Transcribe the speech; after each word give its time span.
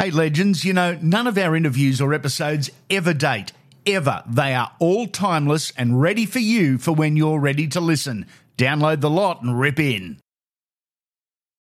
Hey, 0.00 0.12
legends, 0.12 0.64
you 0.64 0.72
know, 0.72 0.96
none 1.02 1.26
of 1.26 1.36
our 1.36 1.56
interviews 1.56 2.00
or 2.00 2.14
episodes 2.14 2.70
ever 2.88 3.12
date. 3.12 3.50
Ever. 3.84 4.22
They 4.28 4.54
are 4.54 4.70
all 4.78 5.08
timeless 5.08 5.72
and 5.76 6.00
ready 6.00 6.24
for 6.24 6.38
you 6.38 6.78
for 6.78 6.92
when 6.92 7.16
you're 7.16 7.40
ready 7.40 7.66
to 7.66 7.80
listen. 7.80 8.26
Download 8.56 9.00
the 9.00 9.10
lot 9.10 9.42
and 9.42 9.58
rip 9.58 9.80
in. 9.80 10.20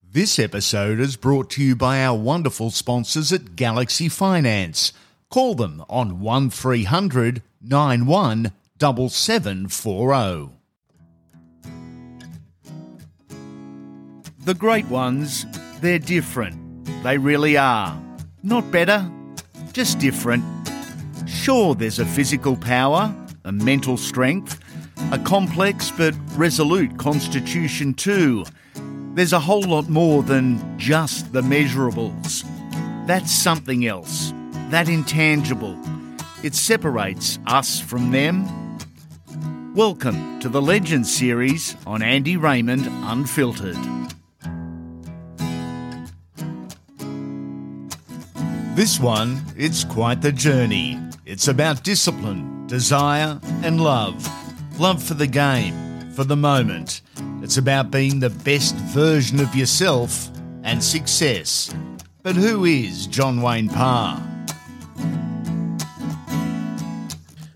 This 0.02 0.40
episode 0.40 0.98
is 0.98 1.14
brought 1.14 1.48
to 1.50 1.62
you 1.62 1.76
by 1.76 2.04
our 2.04 2.18
wonderful 2.18 2.72
sponsors 2.72 3.32
at 3.32 3.54
Galaxy 3.54 4.08
Finance. 4.08 4.92
Call 5.30 5.54
them 5.54 5.84
on 5.88 6.18
1300 6.18 7.40
91 7.62 8.50
7740. 8.80 10.50
The 14.40 14.54
great 14.54 14.86
ones, 14.86 15.46
they're 15.80 16.00
different. 16.00 16.84
They 17.04 17.16
really 17.16 17.56
are. 17.56 18.03
Not 18.46 18.70
better, 18.70 19.10
just 19.72 19.98
different. 20.00 20.44
Sure, 21.26 21.74
there's 21.74 21.98
a 21.98 22.04
physical 22.04 22.56
power, 22.56 23.14
a 23.44 23.52
mental 23.52 23.96
strength, 23.96 24.60
a 25.12 25.18
complex 25.18 25.90
but 25.90 26.14
resolute 26.36 26.98
constitution 26.98 27.94
too. 27.94 28.44
There's 29.14 29.32
a 29.32 29.40
whole 29.40 29.62
lot 29.62 29.88
more 29.88 30.22
than 30.22 30.78
just 30.78 31.32
the 31.32 31.40
measurables. 31.40 32.44
That's 33.06 33.32
something 33.32 33.86
else, 33.86 34.34
that 34.68 34.90
intangible. 34.90 35.78
It 36.42 36.54
separates 36.54 37.38
us 37.46 37.80
from 37.80 38.10
them. 38.10 38.44
Welcome 39.74 40.38
to 40.40 40.50
the 40.50 40.60
Legends 40.60 41.10
series 41.10 41.76
on 41.86 42.02
Andy 42.02 42.36
Raymond 42.36 42.86
Unfiltered. 43.04 43.93
This 48.74 48.98
one, 48.98 49.40
it's 49.56 49.84
quite 49.84 50.20
the 50.20 50.32
journey. 50.32 50.98
It's 51.24 51.46
about 51.46 51.84
discipline, 51.84 52.66
desire, 52.66 53.38
and 53.62 53.80
love. 53.80 54.28
Love 54.80 55.00
for 55.00 55.14
the 55.14 55.28
game, 55.28 56.10
for 56.10 56.24
the 56.24 56.34
moment. 56.34 57.02
It's 57.40 57.56
about 57.56 57.92
being 57.92 58.18
the 58.18 58.30
best 58.30 58.74
version 58.74 59.38
of 59.38 59.54
yourself 59.54 60.28
and 60.64 60.82
success. 60.82 61.72
But 62.24 62.34
who 62.34 62.64
is 62.64 63.06
John 63.06 63.42
Wayne 63.42 63.68
Parr? 63.68 64.20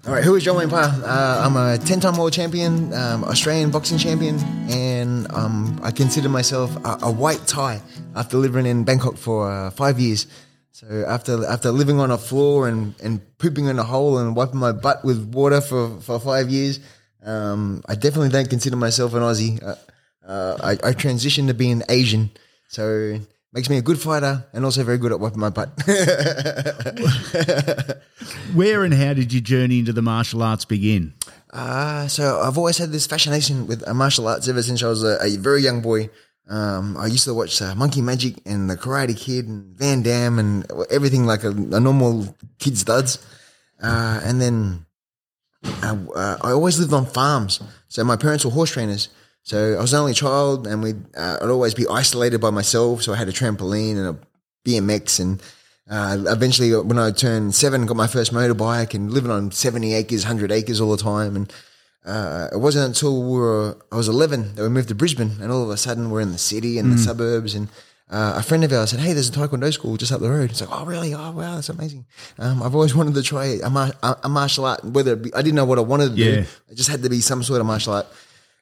All 0.06 0.14
right, 0.14 0.22
who 0.22 0.36
is 0.36 0.44
John 0.44 0.56
Wayne 0.56 0.70
Parr? 0.70 0.84
Uh, 1.04 1.42
I'm 1.44 1.56
a 1.56 1.78
10 1.78 1.98
time 1.98 2.16
world 2.16 2.32
champion, 2.32 2.94
um, 2.94 3.24
Australian 3.24 3.72
boxing 3.72 3.98
champion, 3.98 4.38
and 4.70 5.26
um, 5.32 5.80
I 5.82 5.90
consider 5.90 6.28
myself 6.28 6.76
a, 6.84 6.98
a, 7.02 7.10
white 7.10 7.44
Thai 7.48 7.82
after 8.14 8.36
living 8.36 8.66
in 8.66 8.84
Bangkok 8.84 9.16
for 9.16 9.50
uh, 9.50 9.70
five 9.72 9.98
years. 9.98 10.28
So 10.72 11.04
after 11.08 11.44
after 11.46 11.72
living 11.72 11.98
on 11.98 12.10
a 12.10 12.18
floor 12.18 12.68
and, 12.68 12.94
and 13.02 13.20
pooping 13.38 13.66
in 13.66 13.78
a 13.78 13.84
hole 13.84 14.18
and 14.18 14.36
wiping 14.36 14.58
my 14.58 14.72
butt 14.72 15.04
with 15.04 15.32
water 15.34 15.60
for, 15.60 15.98
for 16.00 16.20
five 16.20 16.50
years, 16.50 16.80
um, 17.24 17.82
I 17.88 17.94
definitely 17.94 18.30
don't 18.30 18.48
consider 18.48 18.76
myself 18.76 19.14
an 19.14 19.22
Aussie. 19.22 19.62
Uh, 19.62 19.74
uh, 20.26 20.58
I, 20.62 20.72
I 20.72 20.92
transitioned 20.92 21.48
to 21.48 21.54
being 21.54 21.82
Asian, 21.88 22.30
so 22.68 23.18
makes 23.52 23.70
me 23.70 23.78
a 23.78 23.82
good 23.82 24.00
fighter 24.00 24.44
and 24.52 24.64
also 24.64 24.84
very 24.84 24.98
good 24.98 25.10
at 25.10 25.20
wiping 25.20 25.40
my 25.40 25.50
butt. 25.50 25.70
Where 28.54 28.84
and 28.84 28.94
how 28.94 29.14
did 29.14 29.32
your 29.32 29.42
journey 29.42 29.80
into 29.80 29.92
the 29.92 30.02
martial 30.02 30.42
arts 30.42 30.64
begin? 30.64 31.14
Uh, 31.50 32.06
so 32.08 32.40
I've 32.40 32.58
always 32.58 32.78
had 32.78 32.92
this 32.92 33.06
fascination 33.06 33.66
with 33.66 33.86
martial 33.94 34.28
arts 34.28 34.48
ever 34.48 34.62
since 34.62 34.82
I 34.82 34.88
was 34.88 35.02
a, 35.02 35.18
a 35.22 35.36
very 35.38 35.62
young 35.62 35.80
boy. 35.80 36.10
Um, 36.48 36.96
I 36.96 37.06
used 37.06 37.24
to 37.24 37.34
watch 37.34 37.60
uh, 37.60 37.74
Monkey 37.74 38.00
Magic 38.00 38.36
and 38.46 38.70
The 38.70 38.76
Karate 38.76 39.16
Kid 39.16 39.46
and 39.46 39.76
Van 39.76 40.02
Damme 40.02 40.38
and 40.38 40.72
everything 40.90 41.26
like 41.26 41.44
a, 41.44 41.50
a 41.50 41.80
normal 41.80 42.34
kid's 42.58 42.84
duds. 42.84 43.18
Uh, 43.82 44.20
and 44.24 44.40
then 44.40 44.86
I, 45.82 45.90
uh, 45.90 46.38
I, 46.40 46.52
always 46.52 46.78
lived 46.78 46.92
on 46.94 47.04
farms. 47.04 47.60
So 47.88 48.02
my 48.02 48.16
parents 48.16 48.44
were 48.44 48.50
horse 48.50 48.72
trainers. 48.72 49.10
So 49.42 49.76
I 49.76 49.80
was 49.80 49.90
the 49.90 49.98
only 49.98 50.14
child 50.14 50.66
and 50.66 50.82
we'd, 50.82 51.16
uh, 51.16 51.38
I'd 51.42 51.50
always 51.50 51.74
be 51.74 51.86
isolated 51.86 52.40
by 52.40 52.50
myself. 52.50 53.02
So 53.02 53.12
I 53.12 53.16
had 53.16 53.28
a 53.28 53.32
trampoline 53.32 53.96
and 53.96 54.16
a 54.16 54.18
BMX 54.66 55.20
and 55.20 55.42
uh, 55.90 56.16
eventually 56.30 56.74
when 56.74 56.98
I 56.98 57.10
turned 57.10 57.54
seven, 57.54 57.86
got 57.86 57.96
my 57.96 58.06
first 58.06 58.32
motorbike 58.32 58.94
and 58.94 59.10
living 59.10 59.30
on 59.30 59.50
70 59.50 59.94
acres, 59.94 60.24
100 60.24 60.50
acres 60.50 60.80
all 60.80 60.90
the 60.90 61.02
time. 61.02 61.36
And 61.36 61.52
uh, 62.04 62.48
it 62.52 62.58
wasn't 62.58 62.86
until 62.86 63.22
we 63.22 63.38
were, 63.38 63.76
I 63.92 63.96
was 63.96 64.08
11 64.08 64.54
that 64.54 64.62
we 64.62 64.68
moved 64.68 64.88
to 64.88 64.94
Brisbane, 64.94 65.32
and 65.40 65.52
all 65.52 65.62
of 65.62 65.70
a 65.70 65.76
sudden 65.76 66.10
we're 66.10 66.20
in 66.20 66.32
the 66.32 66.38
city 66.38 66.78
and 66.78 66.88
mm. 66.88 66.92
the 66.92 66.98
suburbs. 66.98 67.54
And 67.54 67.68
uh, 68.10 68.34
a 68.36 68.42
friend 68.42 68.64
of 68.64 68.72
ours 68.72 68.90
said, 68.90 69.00
"Hey, 69.00 69.12
there's 69.12 69.28
a 69.28 69.32
taekwondo 69.32 69.72
school 69.72 69.96
just 69.96 70.12
up 70.12 70.20
the 70.20 70.30
road." 70.30 70.50
It's 70.50 70.60
like, 70.60 70.70
"Oh, 70.72 70.86
really? 70.86 71.12
Oh, 71.12 71.32
wow, 71.32 71.56
that's 71.56 71.68
amazing." 71.68 72.06
Um, 72.38 72.62
I've 72.62 72.74
always 72.74 72.94
wanted 72.94 73.14
to 73.14 73.22
try 73.22 73.58
a, 73.62 73.68
mar- 73.68 73.92
a 74.02 74.28
martial 74.28 74.64
art. 74.64 74.82
Whether 74.84 75.16
be, 75.16 75.34
I 75.34 75.42
didn't 75.42 75.56
know 75.56 75.66
what 75.66 75.78
I 75.78 75.82
wanted 75.82 76.16
to 76.16 76.22
yeah. 76.22 76.34
do, 76.36 76.46
it 76.68 76.74
just 76.76 76.88
had 76.88 77.02
to 77.02 77.10
be 77.10 77.20
some 77.20 77.42
sort 77.42 77.60
of 77.60 77.66
martial 77.66 77.92
art. 77.92 78.06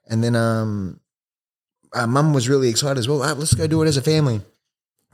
And 0.09 0.23
then 0.25 0.35
um, 0.35 1.01
our 1.93 2.07
mum 2.07 2.33
was 2.33 2.49
really 2.49 2.69
excited 2.69 2.99
as 2.99 3.09
well. 3.09 3.23
Ah, 3.23 3.33
let's 3.33 3.55
go 3.55 3.67
do 3.67 3.83
it 3.83 3.87
as 3.87 3.97
a 3.97 4.03
family. 4.03 4.41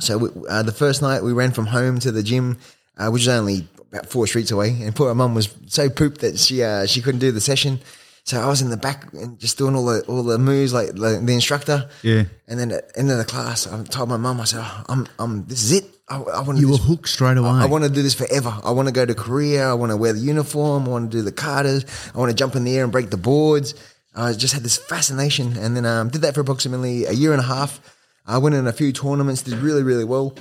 So 0.00 0.19
we, 0.19 0.28
uh, 0.49 0.62
the 0.62 0.72
first 0.72 1.03
night 1.03 1.22
we 1.22 1.33
ran 1.33 1.53
from 1.53 1.66
home 1.66 1.99
to 2.00 2.10
the 2.10 2.22
gym, 2.22 2.59
uh, 2.97 3.10
which 3.10 3.22
is 3.22 3.28
only 3.28 3.69
about 3.91 4.06
four 4.06 4.27
streets 4.27 4.50
away, 4.50 4.71
and 4.81 4.97
poor 4.97 5.15
mum 5.15 5.34
was 5.34 5.54
so 5.66 5.91
pooped 5.91 6.22
that 6.22 6.39
she 6.39 6.62
uh, 6.62 6.87
she 6.87 7.03
couldn't 7.03 7.21
do 7.21 7.33
the 7.33 7.41
session. 7.41 7.81
So 8.25 8.41
I 8.41 8.47
was 8.47 8.62
in 8.62 8.71
the 8.71 8.77
back 8.77 9.12
and 9.15 9.38
just 9.38 9.59
doing 9.59 9.75
all 9.75 9.84
the 9.84 10.03
all 10.03 10.22
the 10.22 10.38
moves 10.38 10.72
like 10.72 10.88
the, 10.94 11.21
the 11.22 11.33
instructor. 11.33 11.91
Yeah. 12.03 12.25
And 12.47 12.59
then 12.59 12.71
at 12.71 12.93
the 12.93 13.00
end 13.00 13.10
of 13.10 13.19
the 13.19 13.25
class, 13.25 13.66
I 13.66 13.83
told 13.84 14.09
my 14.09 14.16
mum, 14.16 14.41
I 14.41 14.44
said, 14.44 14.60
oh, 14.62 14.84
"I'm, 14.88 15.09
I'm. 15.19 15.44
This 15.47 15.65
is 15.65 15.72
it. 15.72 15.84
I, 16.09 16.21
I 16.21 16.41
want. 16.43 16.59
You 16.59 16.71
were 16.71 16.77
hooked 16.77 17.09
straight 17.09 17.37
away. 17.37 17.49
I, 17.49 17.65
I, 17.65 17.66
want 17.66 17.83
to 17.83 17.91
do 17.91 18.00
this 18.00 18.15
forever. 18.15 18.56
I 18.65 18.71
want 18.71 18.87
to 18.87 18.93
go 18.93 19.05
to 19.05 19.15
Korea. 19.15 19.69
I 19.69 19.75
want 19.75 19.91
to 19.91 19.97
wear 19.97 20.12
the 20.12 20.21
uniform. 20.21 20.84
I 20.87 20.88
want 20.88 21.10
to 21.10 21.16
do 21.16 21.22
the 21.22 21.33
katas. 21.33 22.15
I 22.15 22.19
want 22.19 22.31
to 22.31 22.37
jump 22.37 22.55
in 22.55 22.62
the 22.62 22.77
air 22.77 22.84
and 22.84 22.93
break 22.93 23.10
the 23.10 23.16
boards. 23.16 23.75
I 24.15 24.33
just 24.34 24.54
had 24.54 24.62
this 24.62 24.77
fascination, 24.77 25.56
and 25.56 25.77
then 25.77 25.84
um, 25.84 26.09
did 26.09 26.21
that 26.21 26.34
for 26.34 26.43
approximately 26.43 27.06
a 27.06 27.12
year 27.12 27.33
and 27.33 27.41
a 27.41 27.44
half. 27.47 27.81
I 28.25 28.39
went 28.39 28.54
in 28.54 28.69
a 28.69 28.72
few 28.72 28.93
tournaments, 28.93 29.43
did 29.43 29.54
really 29.54 29.83
really 29.83 30.04
well. 30.04 30.37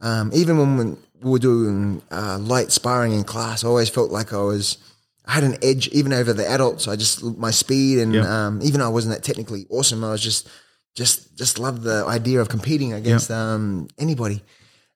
Um, 0.00 0.30
even 0.32 0.56
when 0.58 0.96
we 1.20 1.30
were 1.30 1.38
doing 1.38 2.00
uh, 2.10 2.38
light 2.38 2.72
sparring 2.72 3.12
in 3.12 3.24
class, 3.24 3.62
I 3.62 3.68
always 3.68 3.90
felt 3.90 4.10
like 4.10 4.32
I 4.32 4.40
was 4.40 4.78
I 5.26 5.32
had 5.32 5.44
an 5.44 5.56
edge 5.62 5.88
even 5.88 6.12
over 6.12 6.32
the 6.32 6.48
adults. 6.48 6.86
I 6.86 6.96
just 6.96 7.22
my 7.22 7.50
speed 7.50 7.98
and 7.98 8.16
um, 8.16 8.60
even 8.62 8.80
though 8.80 8.86
I 8.86 8.90
wasn't 8.90 9.14
that 9.14 9.24
technically 9.24 9.66
awesome, 9.70 10.04
I 10.04 10.12
was 10.12 10.22
just 10.22 10.48
just 10.94 11.36
just 11.36 11.58
loved 11.58 11.82
the 11.82 12.04
idea 12.06 12.40
of 12.40 12.48
competing 12.48 12.92
against 12.92 13.30
um, 13.30 13.88
anybody, 13.98 14.42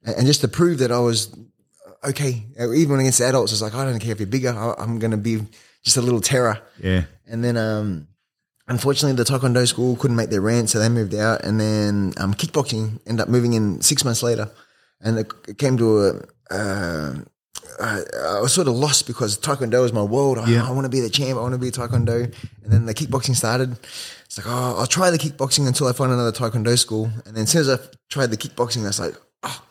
and, 0.02 0.26
just 0.26 0.40
to 0.40 0.48
prove 0.48 0.78
that 0.78 0.90
I 0.90 0.98
was 0.98 1.36
okay, 2.04 2.46
even 2.58 2.98
against 3.00 3.20
adults. 3.20 3.52
It's 3.52 3.62
like 3.62 3.74
I 3.74 3.84
don't 3.84 4.00
care 4.00 4.12
if 4.12 4.20
you're 4.20 4.26
bigger. 4.26 4.50
I, 4.50 4.82
am 4.82 4.98
going 4.98 5.10
to 5.10 5.16
be 5.16 5.40
just 5.84 5.96
a 5.96 6.00
little 6.00 6.20
terror. 6.20 6.60
Yeah. 6.82 7.04
And 7.26 7.44
then 7.44 7.56
um, 7.56 8.08
unfortunately, 8.66 9.22
the 9.22 9.30
Taekwondo 9.30 9.66
school 9.66 9.96
couldn't 9.96 10.16
make 10.16 10.30
their 10.30 10.40
rent, 10.40 10.70
so 10.70 10.78
they 10.78 10.88
moved 10.88 11.14
out. 11.14 11.44
And 11.44 11.60
then 11.60 12.14
um, 12.16 12.34
kickboxing 12.34 13.00
ended 13.06 13.20
up 13.20 13.28
moving 13.28 13.52
in 13.52 13.80
six 13.82 14.04
months 14.04 14.22
later, 14.22 14.50
and 15.00 15.18
it 15.18 15.58
came 15.58 15.76
to 15.76 16.06
a. 16.06 16.22
Uh, 16.50 17.14
I, 17.78 18.02
I, 18.36 18.40
was 18.40 18.52
sort 18.52 18.68
of 18.68 18.74
lost 18.74 19.06
because 19.06 19.38
Taekwondo 19.38 19.82
was 19.82 19.92
my 19.92 20.02
world. 20.02 20.38
I, 20.38 20.48
yeah. 20.48 20.66
I 20.66 20.70
want 20.72 20.84
to 20.84 20.88
be 20.88 21.00
the 21.00 21.10
champ. 21.10 21.38
I 21.38 21.42
want 21.42 21.52
to 21.52 21.58
be 21.58 21.70
Taekwondo. 21.70 22.24
And 22.64 22.72
then 22.72 22.86
the 22.86 22.94
kickboxing 22.94 23.36
started. 23.36 23.72
It's 24.24 24.38
like, 24.38 24.46
oh, 24.48 24.76
I'll 24.78 24.86
try 24.86 25.10
the 25.10 25.18
kickboxing 25.18 25.66
until 25.66 25.88
I 25.88 25.92
find 25.92 26.12
another 26.12 26.32
Taekwondo 26.32 26.78
school. 26.78 27.10
And 27.26 27.36
then 27.36 27.44
as 27.44 27.50
soon 27.50 27.60
as 27.62 27.70
I 27.70 27.78
tried 28.08 28.30
the 28.30 28.36
kickboxing, 28.36 28.82
I 28.82 28.86
was 28.88 29.00
like, 29.00 29.14
oh, 29.42 29.64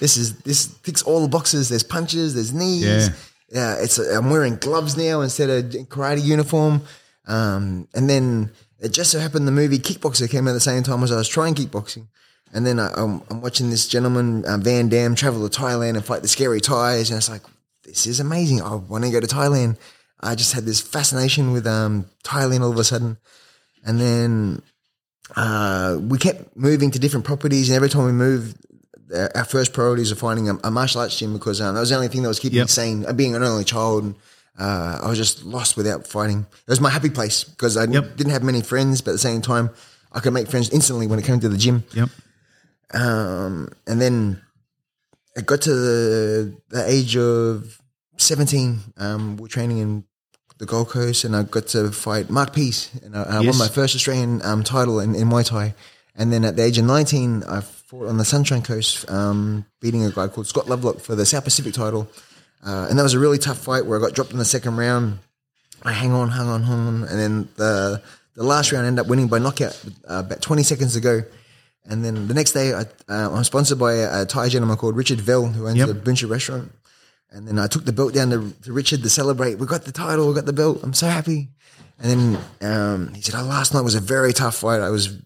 this 0.00 0.16
is 0.16 0.38
this 0.38 0.66
ticks 0.78 1.02
all 1.02 1.20
the 1.20 1.28
boxes. 1.28 1.68
There's 1.68 1.82
punches, 1.82 2.34
there's 2.34 2.52
knees. 2.52 2.84
Yeah, 2.84 3.08
yeah 3.48 3.82
it's 3.82 3.98
a, 3.98 4.16
I'm 4.16 4.30
wearing 4.30 4.56
gloves 4.56 4.96
now 4.96 5.20
instead 5.20 5.50
of 5.50 5.70
karate 5.88 6.22
uniform. 6.22 6.82
Um, 7.26 7.88
and 7.94 8.08
then 8.08 8.52
it 8.78 8.90
just 8.90 9.10
so 9.10 9.18
happened 9.18 9.48
the 9.48 9.52
movie 9.52 9.78
Kickboxer 9.78 10.30
came 10.30 10.46
out 10.46 10.50
at 10.50 10.54
the 10.54 10.60
same 10.60 10.82
time 10.82 11.02
as 11.02 11.12
I 11.12 11.16
was 11.16 11.28
trying 11.28 11.54
kickboxing. 11.54 12.06
And 12.52 12.66
then 12.66 12.78
I, 12.78 12.92
am 13.00 13.22
watching 13.40 13.70
this 13.70 13.86
gentleman, 13.88 14.44
uh, 14.44 14.56
Van 14.58 14.88
Damme, 14.88 15.14
travel 15.14 15.48
to 15.48 15.60
Thailand 15.60 15.96
and 15.96 16.04
fight 16.04 16.22
the 16.22 16.28
scary 16.28 16.60
Thais. 16.60 17.10
And 17.10 17.18
it's 17.18 17.28
like, 17.28 17.42
this 17.84 18.06
is 18.06 18.20
amazing. 18.20 18.62
I 18.62 18.74
want 18.74 19.04
to 19.04 19.10
go 19.10 19.20
to 19.20 19.26
Thailand. 19.26 19.76
I 20.20 20.34
just 20.34 20.52
had 20.52 20.64
this 20.64 20.80
fascination 20.80 21.52
with 21.52 21.66
um, 21.66 22.06
Thailand 22.24 22.62
all 22.62 22.70
of 22.70 22.78
a 22.78 22.84
sudden. 22.84 23.18
And 23.84 24.00
then 24.00 24.62
uh, 25.34 25.98
we 26.00 26.18
kept 26.18 26.56
moving 26.56 26.90
to 26.92 26.98
different 26.98 27.26
properties. 27.26 27.68
And 27.68 27.76
every 27.76 27.88
time 27.88 28.06
we 28.06 28.12
moved, 28.12 28.56
our 29.34 29.44
first 29.44 29.72
priorities 29.72 30.10
are 30.10 30.16
finding 30.16 30.48
a, 30.48 30.58
a 30.64 30.70
martial 30.70 31.00
arts 31.00 31.18
gym 31.18 31.32
because 31.32 31.60
um, 31.60 31.74
that 31.74 31.80
was 31.80 31.90
the 31.90 31.96
only 31.96 32.08
thing 32.08 32.22
that 32.22 32.28
was 32.28 32.40
keeping 32.40 32.56
yep. 32.56 32.64
me 32.64 32.68
sane. 32.68 33.06
Uh, 33.06 33.12
being 33.12 33.34
an 33.34 33.42
only 33.42 33.64
child, 33.64 34.04
and, 34.04 34.14
uh, 34.58 35.00
I 35.02 35.08
was 35.08 35.18
just 35.18 35.44
lost 35.44 35.76
without 35.76 36.06
fighting. 36.06 36.40
It 36.40 36.70
was 36.70 36.80
my 36.80 36.90
happy 36.90 37.10
place 37.10 37.44
because 37.44 37.76
I 37.76 37.84
yep. 37.84 38.16
didn't 38.16 38.32
have 38.32 38.42
many 38.42 38.62
friends, 38.62 39.02
but 39.02 39.10
at 39.10 39.14
the 39.14 39.18
same 39.18 39.42
time, 39.42 39.70
I 40.12 40.20
could 40.20 40.32
make 40.32 40.48
friends 40.48 40.70
instantly 40.70 41.06
when 41.06 41.18
it 41.18 41.24
came 41.24 41.40
to 41.40 41.48
the 41.48 41.58
gym. 41.58 41.84
Yep. 41.92 42.08
Um, 42.92 43.70
and 43.86 44.00
then 44.00 44.42
I 45.36 45.42
got 45.42 45.62
to 45.62 45.74
the, 45.74 46.56
the 46.68 46.90
age 46.90 47.16
of 47.16 47.80
17. 48.16 48.78
Um, 48.96 49.36
we're 49.36 49.48
training 49.48 49.78
in 49.78 50.04
the 50.58 50.66
Gold 50.66 50.88
Coast, 50.88 51.24
and 51.24 51.36
I 51.36 51.42
got 51.42 51.66
to 51.68 51.90
fight 51.90 52.30
Mark 52.30 52.54
Peace, 52.54 52.90
and 53.02 53.16
I, 53.16 53.22
I 53.22 53.40
yes. 53.40 53.46
won 53.46 53.58
my 53.58 53.72
first 53.72 53.94
Australian 53.94 54.40
um, 54.42 54.62
title 54.62 55.00
in, 55.00 55.14
in 55.14 55.28
Muay 55.28 55.44
Thai. 55.44 55.74
And 56.14 56.32
then 56.32 56.44
at 56.44 56.56
the 56.56 56.64
age 56.64 56.78
of 56.78 56.86
19, 56.86 57.44
I 57.44 57.60
fought 57.60 58.08
on 58.08 58.16
the 58.16 58.24
Sunshine 58.24 58.62
Coast, 58.62 59.08
um, 59.10 59.66
beating 59.80 60.04
a 60.04 60.10
guy 60.10 60.28
called 60.28 60.46
Scott 60.46 60.68
Lovelock 60.68 61.00
for 61.00 61.14
the 61.14 61.26
South 61.26 61.44
Pacific 61.44 61.74
title. 61.74 62.08
Uh, 62.64 62.86
and 62.88 62.98
that 62.98 63.02
was 63.02 63.14
a 63.14 63.18
really 63.18 63.38
tough 63.38 63.58
fight 63.58 63.84
where 63.84 63.98
I 63.98 64.02
got 64.02 64.14
dropped 64.14 64.32
in 64.32 64.38
the 64.38 64.44
second 64.44 64.76
round. 64.76 65.18
I 65.82 65.92
hang 65.92 66.12
on, 66.12 66.30
hang 66.30 66.48
on, 66.48 66.62
hang 66.62 66.86
on. 66.86 67.04
And 67.04 67.18
then 67.18 67.48
the, 67.56 68.02
the 68.34 68.42
last 68.42 68.72
round 68.72 68.86
I 68.86 68.88
ended 68.88 69.04
up 69.04 69.10
winning 69.10 69.28
by 69.28 69.38
knockout 69.38 69.80
uh, 70.08 70.22
about 70.24 70.40
20 70.40 70.62
seconds 70.62 70.94
to 70.94 71.00
go. 71.00 71.22
And 71.88 72.04
then 72.04 72.26
the 72.28 72.34
next 72.34 72.52
day, 72.52 72.72
I, 72.74 72.80
uh, 73.08 73.30
I'm 73.30 73.44
sponsored 73.44 73.78
by 73.78 73.94
a, 73.94 74.22
a 74.22 74.26
Thai 74.26 74.48
gentleman 74.48 74.76
called 74.76 74.96
Richard 74.96 75.20
Vell, 75.20 75.46
who 75.46 75.66
owns 75.68 75.76
Yep. 75.78 75.88
the 75.88 75.94
Buncha 75.94 76.28
restaurant. 76.28 76.72
And 77.30 77.46
then 77.46 77.58
I 77.58 77.66
took 77.66 77.84
the 77.84 77.92
belt 77.92 78.14
down 78.14 78.30
to, 78.30 78.52
to 78.62 78.72
Richard 78.72 79.02
to 79.02 79.10
celebrate. 79.10 79.56
We 79.58 79.66
got 79.66 79.84
the 79.84 79.92
title, 79.92 80.28
we 80.28 80.34
got 80.34 80.46
the 80.46 80.52
belt. 80.52 80.80
I'm 80.82 80.94
so 80.94 81.06
happy. 81.06 81.48
And 81.98 82.38
then 82.60 82.70
um, 82.72 83.14
he 83.14 83.22
said, 83.22 83.34
"Oh, 83.38 83.44
last 83.44 83.72
night 83.72 83.80
was 83.82 83.94
a 83.94 84.00
very 84.00 84.32
tough 84.32 84.56
fight. 84.56 84.80
I 84.80 84.90
was, 84.90 85.16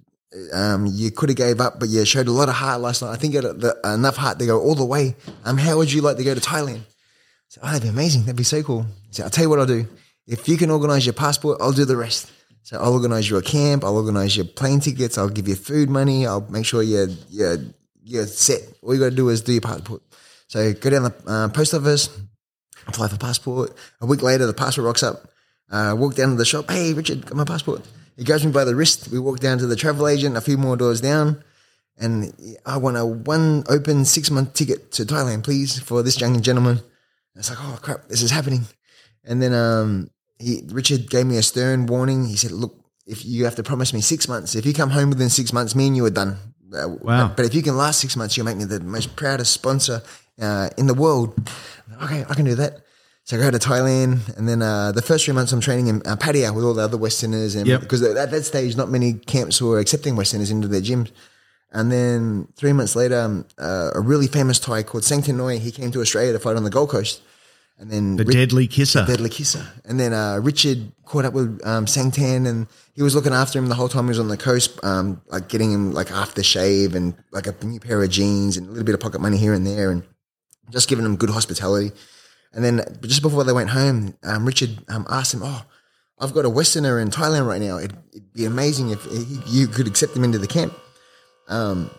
um, 0.53 0.87
you 0.87 1.11
could 1.11 1.29
have 1.29 1.37
gave 1.37 1.61
up, 1.61 1.81
but 1.81 1.89
you 1.89 2.05
showed 2.05 2.29
a 2.29 2.33
lot 2.33 2.49
of 2.49 2.55
heart 2.55 2.81
last 2.81 3.03
night. 3.03 3.11
I 3.11 3.17
think 3.17 3.35
you 3.35 3.41
had 3.43 3.61
the, 3.61 3.77
enough 3.85 4.17
heart 4.17 4.39
to 4.39 4.47
go 4.47 4.61
all 4.61 4.75
the 4.75 4.85
way. 4.85 5.17
Um, 5.45 5.57
how 5.59 5.77
would 5.79 5.93
you 5.93 6.01
like 6.03 6.17
to 6.19 6.25
go 6.25 6.35
to 6.35 6.41
Thailand?" 6.41 6.81
I 6.81 7.49
said, 7.49 7.61
"Oh, 7.65 7.67
that'd 7.69 7.83
be 7.83 7.89
amazing. 7.89 8.23
That'd 8.23 8.37
be 8.37 8.45
so 8.45 8.62
cool." 8.62 8.83
He 9.09 9.15
said, 9.15 9.25
"I'll 9.25 9.31
tell 9.31 9.45
you 9.45 9.51
what 9.51 9.59
I'll 9.59 9.67
do. 9.67 9.87
If 10.27 10.49
you 10.49 10.57
can 10.57 10.71
organize 10.71 11.05
your 11.05 11.12
passport, 11.12 11.59
I'll 11.61 11.73
do 11.73 11.85
the 11.85 11.97
rest. 11.97 12.31
So 12.70 12.78
I'll 12.78 12.93
organize 12.93 13.28
you 13.28 13.37
a 13.37 13.43
camp. 13.43 13.82
I'll 13.82 13.96
organize 13.96 14.37
your 14.37 14.46
plane 14.46 14.78
tickets. 14.78 15.19
I'll 15.19 15.28
give 15.28 15.49
you 15.49 15.56
food 15.56 15.90
money. 15.90 16.25
I'll 16.25 16.46
make 16.50 16.64
sure 16.64 16.84
you're 16.84 17.08
you're, 17.28 17.56
you're 18.05 18.28
set. 18.28 18.61
All 18.81 18.94
you 18.94 19.00
got 19.00 19.11
to 19.11 19.17
do 19.17 19.28
is 19.28 19.40
do 19.40 19.50
your 19.50 19.61
passport. 19.61 20.02
So 20.46 20.72
go 20.75 20.88
down 20.88 21.02
the 21.02 21.14
uh, 21.26 21.49
post 21.49 21.75
office, 21.75 22.08
apply 22.87 23.08
for 23.08 23.17
passport. 23.17 23.75
A 24.00 24.06
week 24.06 24.22
later, 24.22 24.46
the 24.46 24.55
passport 24.55 24.87
rocks 24.87 25.02
up. 25.02 25.32
Uh, 25.69 25.96
walk 25.99 26.14
down 26.14 26.28
to 26.28 26.37
the 26.37 26.44
shop. 26.44 26.70
Hey, 26.70 26.93
Richard, 26.93 27.26
got 27.26 27.34
my 27.34 27.44
passport. 27.44 27.82
He 28.17 28.22
grabs 28.22 28.46
me 28.46 28.52
by 28.52 28.64
the 28.64 28.76
wrist. 28.76 29.08
We 29.08 29.19
walk 29.19 29.40
down 29.40 29.58
to 29.58 29.66
the 29.66 29.75
travel 29.75 30.06
agent, 30.06 30.37
a 30.37 30.40
few 30.40 30.56
more 30.56 30.76
doors 30.76 31.00
down, 31.00 31.43
and 31.99 32.32
I 32.64 32.76
want 32.76 32.96
a 32.96 33.05
one 33.05 33.64
open 33.69 34.05
six 34.05 34.31
month 34.31 34.55
ticket 34.55 34.93
to 34.93 35.05
Thailand, 35.05 35.43
please, 35.43 35.81
for 35.81 36.05
this 36.05 36.20
young 36.20 36.40
gentleman. 36.40 36.76
And 36.78 37.34
it's 37.34 37.50
like, 37.50 37.58
oh 37.61 37.81
crap, 37.82 38.06
this 38.06 38.23
is 38.23 38.31
happening. 38.31 38.66
And 39.25 39.43
then 39.43 39.55
um, 39.55 40.11
he 40.40 40.62
Richard 40.69 41.10
gave 41.10 41.26
me 41.26 41.37
a 41.37 41.42
stern 41.42 41.87
warning. 41.87 42.26
He 42.26 42.37
said, 42.37 42.52
look, 42.52 42.75
if 43.06 43.25
you 43.25 43.44
have 43.44 43.56
to 43.56 43.62
promise 43.62 43.92
me 43.92 44.00
six 44.00 44.28
months, 44.28 44.54
if 44.54 44.64
you 44.66 44.72
come 44.72 44.90
home 44.90 45.10
within 45.10 45.28
six 45.31 45.52
months, 45.52 45.75
me 45.75 45.87
and 45.88 45.96
you 45.96 46.04
are 46.06 46.10
done. 46.10 46.37
Uh, 46.75 46.88
Wow. 46.88 47.32
But, 47.37 47.46
if 47.46 47.54
you 47.54 47.62
can 47.62 47.76
last 47.76 48.00
six 48.00 48.16
months, 48.16 48.37
you'll 48.37 48.46
make 48.46 48.56
me 48.56 48.64
the 48.64 48.81
most 48.81 49.16
proudest 49.16 49.52
sponsor 49.52 50.02
uh, 50.40 50.70
in 50.78 50.87
the 50.87 50.94
world. 50.94 51.28
Okay, 52.04 52.25
I 52.28 52.34
can 52.34 52.44
do 52.44 52.54
that. 52.54 52.72
So 53.25 53.37
I 53.37 53.40
go 53.40 53.50
to 53.50 53.58
Thailand, 53.58 54.37
and 54.37 54.48
then 54.48 54.62
uh, 54.62 54.92
the 54.92 55.02
first 55.02 55.25
three 55.25 55.34
months 55.34 55.52
I'm 55.52 55.60
training 55.60 55.88
in 55.88 55.96
uh, 56.06 56.16
Pattaya 56.16 56.54
with 56.54 56.64
all 56.64 56.75
the 56.75 56.82
other 56.82 56.96
Westerners, 56.96 57.54
and 57.54 57.66
Yep. 57.66 57.81
because 57.81 58.02
at 58.02 58.31
that 58.31 58.44
stage 58.44 58.76
not 58.76 58.88
many 58.88 59.14
camps 59.14 59.60
were 59.60 59.78
accepting 59.78 60.16
Westerners 60.16 60.50
into 60.50 60.69
their 60.69 60.81
gyms. 60.81 61.10
And 61.72 61.92
then 61.92 62.48
three 62.56 62.72
months 62.72 62.96
later, 62.96 63.20
um, 63.20 63.46
uh, 63.58 63.90
a 63.94 64.00
really 64.00 64.26
famous 64.26 64.58
Thai 64.58 64.82
called 64.82 65.04
Sang 65.04 65.22
Noi, 65.37 65.58
he 65.58 65.70
came 65.70 65.92
to 65.92 66.00
Australia 66.00 66.32
to 66.32 66.38
fight 66.40 66.56
on 66.56 66.64
the 66.64 66.70
Gold 66.70 66.90
Coast. 66.90 67.20
And 67.81 67.91
then 67.91 68.17
The 68.17 68.25
Ri- 68.25 68.35
deadly 68.35 68.67
kisser. 68.69 69.00
The 69.06 69.12
deadly 69.12 69.31
Kisser. 69.31 69.67
And 69.87 69.99
then 69.99 70.12
uh, 70.12 70.38
Richard 70.43 70.93
caught 71.06 71.25
up 71.25 71.32
with 71.32 71.61
um, 71.65 71.87
Sangtien 71.87 72.47
and 72.47 72.67
he 72.94 73.03
was 73.03 73.15
looking 73.15 73.32
after 73.32 73.59
him 73.59 73.69
the 73.69 73.75
whole 73.75 73.88
time 73.88 74.05
he 74.05 74.09
was 74.11 74.19
on 74.19 74.29
the 74.29 74.37
coast, 74.37 74.79
um, 74.85 75.23
like 75.29 75.49
getting 75.49 75.73
him 75.73 75.93
like 75.93 76.11
after 76.11 76.43
shave 76.43 76.94
and 76.94 77.15
like 77.32 77.47
a 77.47 77.55
new 77.65 77.81
pair 77.81 78.03
of 78.03 78.11
jeans 78.11 78.59
and 78.59 78.67
a 78.67 78.71
little 78.71 78.85
bit 78.85 78.94
of 78.94 79.00
pocket 79.00 79.23
money 79.23 79.38
here 79.38 79.55
and 79.55 79.67
there 79.67 79.91
and 79.91 80.03
just 80.69 80.91
giving 80.91 81.06
him 81.06 81.17
good 81.17 81.31
hospitality. 81.31 81.91
And 82.53 82.62
then 82.62 82.82
just 83.03 83.23
before 83.23 83.44
they 83.44 83.53
went 83.53 83.71
home, 83.71 84.15
um, 84.25 84.44
Richard 84.44 84.71
um, 84.88 85.06
asked 85.09 85.33
him, 85.33 85.41
"Oh, 85.43 85.62
I've 86.19 86.35
got 86.35 86.44
a 86.44 86.50
Westerner 86.50 87.00
in 87.00 87.09
Thailand 87.09 87.47
right 87.47 87.62
now. 87.62 87.79
It'd, 87.79 87.97
it'd 88.12 88.33
be 88.33 88.44
amazing 88.44 88.91
if 88.91 89.05
he, 89.05 89.38
you 89.47 89.69
could 89.69 89.87
accept 89.87 90.17
him 90.17 90.25
into 90.25 90.38
the 90.38 90.49
camp." 90.49 90.75
Um, 91.49 91.91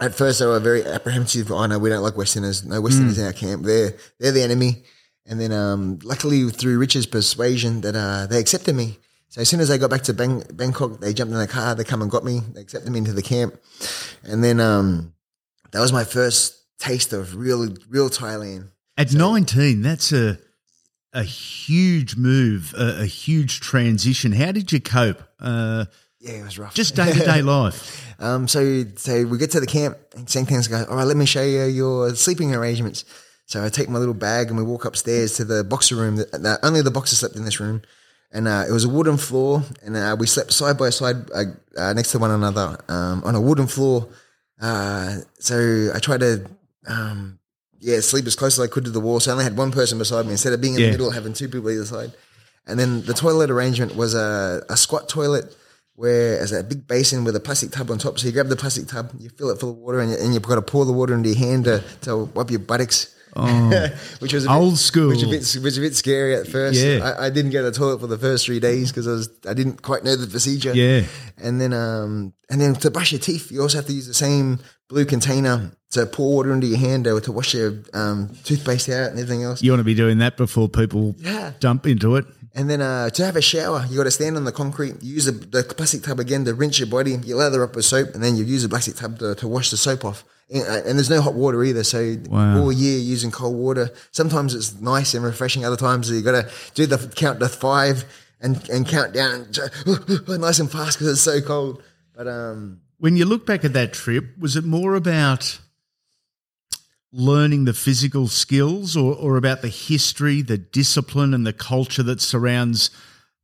at 0.00 0.14
first, 0.14 0.40
they 0.40 0.46
were 0.46 0.58
very 0.60 0.84
apprehensive. 0.84 1.50
Oh 1.52 1.64
no, 1.66 1.78
we 1.78 1.88
don't 1.88 2.02
like 2.02 2.16
Westerners. 2.16 2.64
No 2.66 2.80
Westerners 2.80 3.16
in 3.18 3.26
our 3.26 3.32
camp. 3.32 3.62
They're 3.64 3.94
they're 4.18 4.32
the 4.32 4.42
enemy. 4.42 4.82
And 5.28 5.40
then, 5.40 5.52
um, 5.52 5.98
luckily, 6.04 6.48
through 6.50 6.78
Richard's 6.78 7.06
persuasion, 7.06 7.80
that 7.80 7.96
uh, 7.96 8.26
they 8.26 8.38
accepted 8.38 8.74
me. 8.76 8.98
So 9.28 9.40
as 9.40 9.48
soon 9.48 9.60
as 9.60 9.68
they 9.68 9.76
got 9.76 9.90
back 9.90 10.02
to 10.02 10.14
Bang- 10.14 10.44
Bangkok, 10.54 11.00
they 11.00 11.12
jumped 11.12 11.32
in 11.34 11.38
the 11.40 11.48
car. 11.48 11.74
They 11.74 11.84
come 11.84 12.00
and 12.00 12.10
got 12.10 12.24
me. 12.24 12.40
They 12.54 12.60
accepted 12.60 12.90
me 12.92 12.98
into 12.98 13.12
the 13.12 13.22
camp. 13.22 13.56
And 14.22 14.42
then 14.44 14.60
um, 14.60 15.14
that 15.72 15.80
was 15.80 15.92
my 15.92 16.04
first 16.04 16.54
taste 16.78 17.12
of 17.12 17.34
real 17.36 17.68
real 17.88 18.08
Thailand. 18.08 18.70
At 18.96 19.12
19, 19.12 19.82
that's 19.82 20.12
a 20.12 20.38
a 21.12 21.22
huge 21.22 22.16
move, 22.16 22.74
a, 22.78 23.02
a 23.02 23.06
huge 23.06 23.60
transition. 23.60 24.32
How 24.32 24.52
did 24.52 24.70
you 24.70 24.80
cope? 24.80 25.22
Uh, 25.40 25.86
Yeah, 26.20 26.32
it 26.34 26.44
was 26.44 26.58
rough. 26.58 26.74
just 26.74 26.94
day 26.94 27.12
to 27.12 27.18
day 27.24 27.42
life. 27.42 28.04
Um, 28.20 28.46
so, 28.48 28.84
so 28.96 29.24
we 29.24 29.38
get 29.38 29.50
to 29.52 29.60
the 29.60 29.66
camp 29.66 29.96
and 30.14 30.26
Sangtien's 30.26 30.68
goes, 30.68 30.86
all 30.86 30.96
right, 30.96 31.04
let 31.06 31.16
me 31.16 31.24
show 31.26 31.42
you 31.42 31.64
your 31.64 32.14
sleeping 32.14 32.54
arrangements. 32.54 33.04
So 33.46 33.64
I 33.64 33.68
take 33.68 33.88
my 33.88 33.98
little 33.98 34.14
bag 34.14 34.48
and 34.48 34.56
we 34.56 34.64
walk 34.64 34.84
upstairs 34.84 35.36
to 35.36 35.44
the 35.44 35.62
boxer 35.64 35.96
room. 35.96 36.16
That, 36.16 36.32
that 36.42 36.60
only 36.62 36.82
the 36.82 36.90
boxer 36.90 37.14
slept 37.16 37.36
in 37.36 37.44
this 37.44 37.60
room. 37.60 37.82
And 38.32 38.48
uh, 38.48 38.64
it 38.68 38.72
was 38.72 38.84
a 38.84 38.88
wooden 38.88 39.16
floor 39.16 39.62
and 39.84 39.96
uh, 39.96 40.16
we 40.18 40.26
slept 40.26 40.52
side 40.52 40.76
by 40.76 40.90
side 40.90 41.30
uh, 41.32 41.44
uh, 41.78 41.92
next 41.92 42.10
to 42.12 42.18
one 42.18 42.32
another 42.32 42.76
um, 42.88 43.22
on 43.24 43.34
a 43.36 43.40
wooden 43.40 43.68
floor. 43.68 44.08
Uh, 44.60 45.18
so 45.38 45.90
I 45.94 45.98
tried 46.00 46.20
to, 46.20 46.44
um, 46.88 47.38
yeah, 47.78 48.00
sleep 48.00 48.26
as 48.26 48.34
close 48.34 48.58
as 48.58 48.64
I 48.64 48.68
could 48.72 48.84
to 48.84 48.90
the 48.90 49.00
wall. 49.00 49.20
So 49.20 49.30
I 49.30 49.32
only 49.32 49.44
had 49.44 49.56
one 49.56 49.70
person 49.70 49.96
beside 49.98 50.26
me 50.26 50.32
instead 50.32 50.52
of 50.52 50.60
being 50.60 50.74
in 50.74 50.80
Yeah. 50.80 50.86
the 50.86 50.92
middle, 50.92 51.10
having 51.12 51.32
two 51.32 51.48
people 51.48 51.70
either 51.70 51.84
side. 51.84 52.12
And 52.66 52.80
then 52.80 53.02
the 53.02 53.14
toilet 53.14 53.48
arrangement 53.50 53.94
was 53.94 54.14
a, 54.14 54.64
a 54.68 54.76
squat 54.76 55.08
toilet 55.08 55.54
where 55.94 56.36
there's 56.38 56.52
a 56.52 56.64
big 56.64 56.86
basin 56.88 57.22
with 57.22 57.36
a 57.36 57.40
plastic 57.40 57.70
tub 57.70 57.90
on 57.92 57.98
top. 57.98 58.18
So 58.18 58.26
you 58.26 58.32
grab 58.32 58.48
the 58.48 58.56
plastic 58.56 58.88
tub, 58.88 59.12
you 59.20 59.30
fill 59.30 59.50
it 59.50 59.60
full 59.60 59.70
of 59.70 59.76
water, 59.76 60.00
and, 60.00 60.10
you, 60.10 60.18
and 60.18 60.34
you've 60.34 60.42
got 60.42 60.56
to 60.56 60.62
pour 60.62 60.84
the 60.84 60.92
water 60.92 61.14
into 61.14 61.28
your 61.28 61.38
hand 61.38 61.64
to, 61.64 61.82
to 62.02 62.24
wipe 62.34 62.50
your 62.50 62.58
buttocks. 62.60 63.14
which 64.20 64.32
was 64.32 64.46
a 64.46 64.50
Old 64.50 64.72
bit, 64.74 64.78
school. 64.78 65.08
which, 65.08 65.22
a 65.22 65.26
bit, 65.26 65.40
which 65.42 65.62
was 65.64 65.78
a 65.78 65.80
bit 65.80 65.94
scary 65.96 66.34
at 66.34 66.46
first. 66.46 66.80
Yeah. 66.80 67.00
I, 67.18 67.26
I 67.26 67.30
didn't 67.30 67.50
go 67.52 67.58
to 67.64 67.70
the 67.70 67.76
toilet 67.76 68.00
for 68.00 68.06
the 68.06 68.18
first 68.18 68.46
three 68.46 68.60
days 68.60 68.90
because 68.90 69.06
I 69.06 69.12
was 69.12 69.30
I 69.48 69.54
didn't 69.54 69.82
quite 69.82 70.04
know 70.04 70.16
the 70.16 70.26
procedure. 70.26 70.74
Yeah. 70.74 71.02
and 71.38 71.60
then 71.60 71.72
um 71.72 72.32
and 72.50 72.60
then 72.60 72.74
to 72.76 72.90
brush 72.90 73.12
your 73.12 73.20
teeth, 73.20 73.50
you 73.52 73.60
also 73.62 73.78
have 73.78 73.86
to 73.86 73.92
use 73.92 74.06
the 74.06 74.14
same 74.14 74.58
blue 74.88 75.04
container 75.04 75.72
to 75.90 76.06
pour 76.06 76.34
water 76.36 76.52
into 76.52 76.66
your 76.66 76.78
hand 76.78 77.04
to, 77.04 77.20
to 77.20 77.32
wash 77.32 77.54
your 77.54 77.74
um, 77.94 78.30
toothpaste 78.44 78.88
out 78.88 79.10
and 79.10 79.18
everything 79.18 79.42
else. 79.42 79.62
You 79.62 79.70
want 79.72 79.80
to 79.80 79.84
be 79.84 79.94
doing 79.94 80.18
that 80.18 80.36
before 80.36 80.68
people 80.68 81.14
Yeah. 81.18 81.52
dump 81.60 81.86
into 81.86 82.16
it. 82.16 82.24
And 82.54 82.70
then 82.70 82.80
uh, 82.80 83.10
to 83.10 83.24
have 83.24 83.36
a 83.36 83.42
shower, 83.42 83.84
you 83.90 83.96
got 83.98 84.04
to 84.04 84.10
stand 84.10 84.36
on 84.36 84.44
the 84.44 84.52
concrete, 84.52 85.02
use 85.02 85.26
the, 85.26 85.32
the 85.32 85.62
plastic 85.62 86.02
tub 86.02 86.18
again 86.20 86.44
to 86.46 86.54
rinse 86.54 86.78
your 86.78 86.88
body. 86.88 87.12
You 87.12 87.36
lather 87.36 87.62
up 87.62 87.76
with 87.76 87.84
soap, 87.84 88.14
and 88.14 88.22
then 88.24 88.34
you 88.36 88.44
use 88.44 88.62
the 88.62 88.68
plastic 88.68 88.96
tub 88.96 89.18
to, 89.18 89.34
to 89.34 89.46
wash 89.48 89.70
the 89.70 89.76
soap 89.76 90.04
off. 90.06 90.24
And, 90.48 90.62
uh, 90.62 90.82
and 90.86 90.98
there's 90.98 91.10
no 91.10 91.20
hot 91.20 91.34
water 91.34 91.64
either, 91.64 91.82
so 91.84 92.16
Wow. 92.28 92.60
all 92.62 92.72
year 92.72 92.98
using 92.98 93.30
cold 93.30 93.56
water. 93.56 93.90
Sometimes 94.12 94.54
it's 94.54 94.80
nice 94.80 95.14
and 95.14 95.24
refreshing. 95.24 95.64
Other 95.64 95.76
times 95.76 96.10
you 96.10 96.22
got 96.22 96.32
to 96.42 96.50
do 96.74 96.86
the 96.86 96.98
count 97.16 97.40
to 97.40 97.48
five 97.48 98.04
and, 98.40 98.68
and 98.70 98.86
count 98.86 99.12
down 99.12 99.48
nice 100.28 100.58
and 100.60 100.70
fast 100.70 100.98
because 100.98 101.12
it's 101.12 101.20
so 101.22 101.40
cold. 101.40 101.82
But 102.16 102.28
um, 102.28 102.80
When 102.98 103.16
you 103.16 103.24
look 103.24 103.44
back 103.44 103.64
at 103.64 103.72
that 103.72 103.92
trip, 103.92 104.38
was 104.38 104.54
it 104.56 104.64
more 104.64 104.94
about 104.94 105.58
learning 107.12 107.64
the 107.64 107.72
physical 107.72 108.28
skills 108.28 108.96
or, 108.96 109.14
or 109.14 109.36
about 109.36 109.62
the 109.62 109.68
history, 109.68 110.42
the 110.42 110.58
discipline, 110.58 111.34
and 111.34 111.46
the 111.46 111.52
culture 111.52 112.02
that 112.02 112.20
surrounds 112.20 112.90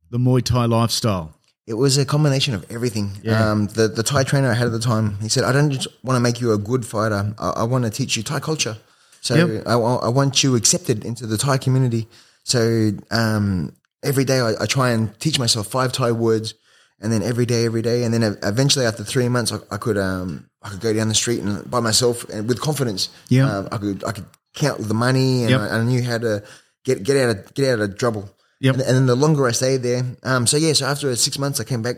the 0.09 0.17
Muay 0.17 0.43
Thai 0.43 0.65
lifestyle? 0.65 1.35
It 1.65 1.75
was 1.75 1.97
a 1.97 2.05
combination 2.05 2.53
of 2.53 2.69
everything. 2.69 3.11
Yeah. 3.23 3.51
Um, 3.51 3.67
the 3.67 3.87
the 3.87 4.03
Thai 4.03 4.23
trainer 4.23 4.49
I 4.51 4.53
had 4.53 4.67
at 4.67 4.73
the 4.73 4.79
time, 4.79 5.17
he 5.21 5.29
said, 5.29 5.43
"I 5.45 5.51
don't 5.53 5.71
just 5.71 5.87
want 6.03 6.17
to 6.17 6.19
make 6.19 6.41
you 6.41 6.51
a 6.51 6.57
good 6.57 6.85
fighter. 6.85 7.33
I, 7.39 7.49
I 7.49 7.63
want 7.63 7.85
to 7.85 7.89
teach 7.89 8.17
you 8.17 8.23
Thai 8.23 8.39
culture. 8.39 8.75
So 9.21 9.35
Yep. 9.35 9.67
I, 9.67 9.73
I 9.73 10.09
want 10.09 10.43
you 10.43 10.55
accepted 10.55 11.05
into 11.05 11.25
the 11.25 11.37
Thai 11.37 11.57
community. 11.57 12.07
So 12.43 12.91
um, 13.11 13.73
every 14.03 14.25
day 14.25 14.41
I, 14.41 14.53
I 14.59 14.65
try 14.65 14.91
and 14.91 15.17
teach 15.21 15.39
myself 15.39 15.67
five 15.67 15.93
Thai 15.93 16.11
words, 16.11 16.53
and 16.99 17.09
then 17.13 17.23
every 17.23 17.45
day, 17.45 17.63
every 17.65 17.81
day, 17.81 18.03
and 18.03 18.13
then 18.13 18.37
eventually 18.43 18.85
after 18.85 19.05
three 19.05 19.29
months, 19.29 19.53
I, 19.53 19.59
I 19.71 19.77
could 19.77 19.97
um, 19.97 20.49
I 20.61 20.67
could 20.69 20.81
go 20.81 20.91
down 20.93 21.07
the 21.07 21.15
street 21.15 21.39
and 21.41 21.69
by 21.71 21.79
myself 21.79 22.27
and 22.29 22.49
with 22.49 22.59
confidence. 22.59 23.07
Yeah. 23.29 23.49
um, 23.59 23.69
I 23.71 23.77
could 23.77 24.03
I 24.03 24.11
could 24.11 24.25
count 24.53 24.85
the 24.85 24.93
money, 24.93 25.43
and 25.43 25.51
Yep. 25.51 25.61
I, 25.61 25.69
I 25.77 25.83
knew 25.83 26.03
how 26.03 26.17
to 26.17 26.43
get 26.83 27.03
get 27.03 27.15
out 27.15 27.29
of 27.37 27.53
get 27.53 27.71
out 27.71 27.79
of 27.79 27.97
trouble. 27.97 28.29
Yep. 28.63 28.75
And, 28.75 28.83
and 28.83 28.95
then 28.95 29.05
the 29.07 29.15
longer 29.15 29.45
I 29.45 29.51
stayed 29.51 29.83
there, 29.83 30.03
um, 30.23 30.47
so 30.47 30.55
yeah, 30.55 30.71
so 30.71 30.85
after 30.85 31.13
six 31.17 31.37
months, 31.37 31.59
I 31.59 31.65
came 31.65 31.81
back, 31.81 31.97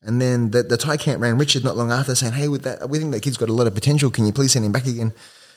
and 0.00 0.22
then 0.22 0.52
the, 0.52 0.62
the 0.62 0.76
Thai 0.76 0.96
camp 0.96 1.20
ran 1.20 1.36
Richard 1.38 1.64
not 1.64 1.76
long 1.76 1.90
after, 1.90 2.14
saying, 2.14 2.34
"Hey, 2.34 2.46
with 2.46 2.62
that, 2.62 2.88
we 2.88 3.00
think 3.00 3.10
that 3.10 3.22
kid's 3.22 3.36
got 3.36 3.48
a 3.48 3.52
lot 3.52 3.66
of 3.66 3.74
potential. 3.74 4.08
Can 4.08 4.24
you 4.24 4.32
please 4.32 4.52
send 4.52 4.64
him 4.64 4.70
back 4.70 4.86
again?" 4.86 5.12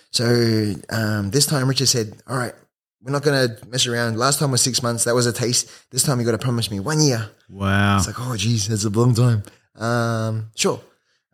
So 0.10 0.74
um, 0.90 1.30
this 1.30 1.46
time, 1.46 1.70
Richard 1.70 1.90
said, 1.90 2.18
"All 2.28 2.36
right, 2.36 2.56
we're 3.04 3.12
not 3.12 3.22
going 3.22 3.50
to 3.50 3.68
mess 3.68 3.86
around. 3.86 4.18
Last 4.18 4.40
time 4.40 4.50
was 4.50 4.62
six 4.62 4.82
months. 4.82 5.04
That 5.04 5.14
was 5.14 5.28
a 5.28 5.32
taste. 5.32 5.70
This 5.92 6.02
time, 6.02 6.20
you 6.20 6.26
got 6.26 6.32
to 6.32 6.40
promise 6.40 6.72
me 6.72 6.80
one 6.80 7.02
year." 7.02 7.30
Wow. 7.48 7.98
It's 7.98 8.08
like, 8.08 8.20
"Oh, 8.20 8.36
geez, 8.36 8.68
that's 8.68 8.84
a 8.84 8.90
long 8.90 9.14
time." 9.14 9.44
Um, 9.76 10.50
sure. 10.56 10.82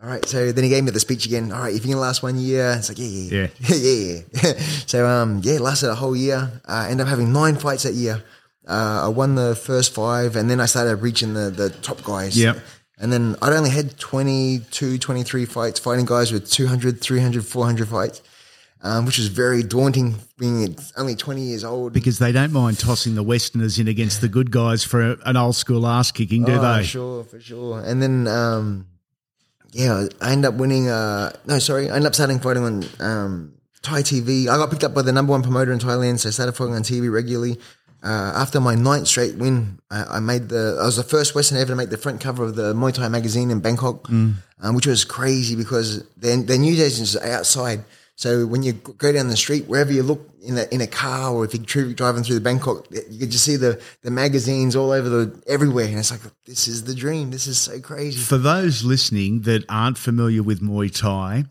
All 0.04 0.10
right. 0.10 0.26
So 0.28 0.52
then 0.52 0.66
he 0.66 0.70
gave 0.70 0.84
me 0.84 0.92
the 0.92 1.00
speech 1.00 1.26
again. 1.26 1.54
All 1.54 1.62
right, 1.62 1.74
if 1.74 1.86
you 1.86 1.92
can 1.92 2.00
last 2.00 2.24
one 2.24 2.38
year, 2.38 2.76
it's 2.78 2.90
like, 2.90 3.00
yeah, 3.00 3.08
yeah, 3.08 3.48
yeah, 3.62 3.76
yeah, 3.76 4.22
yeah. 4.44 4.60
so 4.86 5.08
um, 5.08 5.40
yeah, 5.44 5.60
lasted 5.60 5.90
a 5.90 5.96
whole 5.96 6.16
year. 6.16 6.62
I 6.66 6.90
ended 6.90 7.06
up 7.06 7.08
having 7.08 7.32
nine 7.32 7.56
fights 7.56 7.84
that 7.84 7.94
year. 7.94 8.22
Uh, 8.68 9.06
I 9.06 9.08
won 9.08 9.36
the 9.36 9.56
first 9.56 9.94
five, 9.94 10.36
and 10.36 10.50
then 10.50 10.60
I 10.60 10.66
started 10.66 10.98
reaching 10.98 11.34
the 11.34 11.50
the 11.50 11.70
top 11.70 12.04
guys. 12.04 12.38
Yep. 12.38 12.58
And 13.00 13.14
then 13.14 13.36
I'd 13.42 13.54
only 13.54 13.70
had 13.70 13.98
22, 14.00 14.98
23 14.98 15.46
fights, 15.46 15.80
fighting 15.80 16.06
guys 16.06 16.32
with 16.32 16.50
200, 16.50 17.00
300, 17.00 17.46
400 17.46 17.88
fights, 17.88 18.24
um, 18.82 19.06
which 19.06 19.20
was 19.20 19.28
very 19.28 19.62
daunting 19.62 20.16
being 20.40 20.76
only 20.98 21.16
20 21.16 21.42
years 21.42 21.64
old. 21.64 21.94
Because 21.94 22.18
they 22.18 22.32
don't 22.32 22.52
mind 22.52 22.80
tossing 22.80 23.14
the 23.14 23.22
Westerners 23.22 23.78
in 23.78 23.88
against 23.88 24.22
the 24.22 24.28
good 24.28 24.50
guys 24.50 24.84
for 24.84 25.16
an 25.26 25.38
old 25.38 25.56
school 25.56 25.86
ass 25.86 26.12
kicking, 26.12 26.44
do 26.44 26.54
oh, 26.54 26.62
they? 26.62 26.82
For 26.82 26.88
sure, 26.88 27.24
for 27.24 27.40
sure. 27.40 27.80
And 27.82 28.02
then, 28.02 28.28
um, 28.28 28.88
yeah, 29.74 30.08
I 30.20 30.32
ended 30.32 30.54
up 30.54 30.56
winning. 30.56 30.90
Uh, 30.90 31.34
no, 31.46 31.60
sorry, 31.60 31.92
I 31.92 31.96
ended 31.96 32.08
up 32.08 32.16
starting 32.16 32.40
fighting 32.40 32.64
on 32.64 32.86
um, 33.00 33.54
Thai 33.84 34.02
TV. 34.02 34.48
I 34.48 34.58
got 34.58 34.72
picked 34.72 34.84
up 34.84 34.96
by 34.96 35.04
the 35.04 35.12
number 35.12 35.32
one 35.32 35.44
promoter 35.44 35.72
in 35.72 35.78
Thailand, 35.78 36.18
so 36.20 36.30
I 36.30 36.32
started 36.32 36.54
fighting 36.54 36.74
on 36.74 36.82
TV 36.82 37.12
regularly. 37.12 37.60
Uh, 38.04 38.32
after 38.36 38.60
my 38.60 38.76
ninth 38.76 39.08
straight 39.08 39.36
win, 39.36 39.80
I, 39.90 40.18
I, 40.18 40.20
made 40.20 40.50
the. 40.50 40.78
I 40.80 40.86
was 40.86 40.98
the 40.98 41.04
first 41.04 41.34
Western 41.34 41.58
ever 41.58 41.70
to 41.70 41.76
make 41.76 41.90
the 41.90 41.98
front 41.98 42.22
cover 42.22 42.44
of 42.44 42.56
the 42.56 42.74
Muay 42.74 42.94
Thai 42.94 43.10
magazine 43.10 43.50
in 43.50 43.60
Bangkok, 43.60 44.04
mm. 44.04 44.36
um, 44.62 44.76
which 44.76 44.86
was 44.86 45.04
crazy 45.04 45.56
because 45.56 46.08
their, 46.16 46.38
their 46.38 46.60
news 46.60 46.80
agents 46.80 47.16
are 47.16 47.28
outside. 47.28 47.84
So 48.16 48.46
when 48.48 48.64
you 48.64 48.74
go 48.74 49.12
down 49.12 49.28
the 49.28 49.38
street, 49.38 49.68
wherever 49.68 49.92
you 49.92 50.04
look 50.04 50.30
in 50.42 50.58
a 50.58 50.66
in 50.72 50.82
a 50.82 50.88
car 50.88 51.34
or 51.34 51.46
if 51.46 51.54
you're 51.54 51.94
driving 51.94 52.24
through 52.24 52.36
the 52.36 52.42
Bangkok, 52.42 52.88
you 52.92 53.20
could 53.20 53.32
just 53.32 53.46
see 53.46 53.56
the 53.56 53.82
the 54.04 54.12
magazines 54.12 54.76
all 54.76 54.92
over 54.92 55.10
the 55.10 55.44
everywhere, 55.48 55.86
and 55.86 56.00
it's 56.00 56.12
like 56.12 56.22
this 56.46 56.68
is 56.68 56.84
the 56.84 56.96
dream. 56.96 57.32
This 57.32 57.48
is 57.48 57.60
so 57.60 57.80
crazy. 57.80 58.20
For 58.20 58.38
those 58.38 58.84
listening 58.84 59.42
that 59.42 59.66
aren't 59.70 59.98
familiar 59.98 60.42
with 60.44 60.62
Muay 60.62 60.96
Thai, 60.96 61.46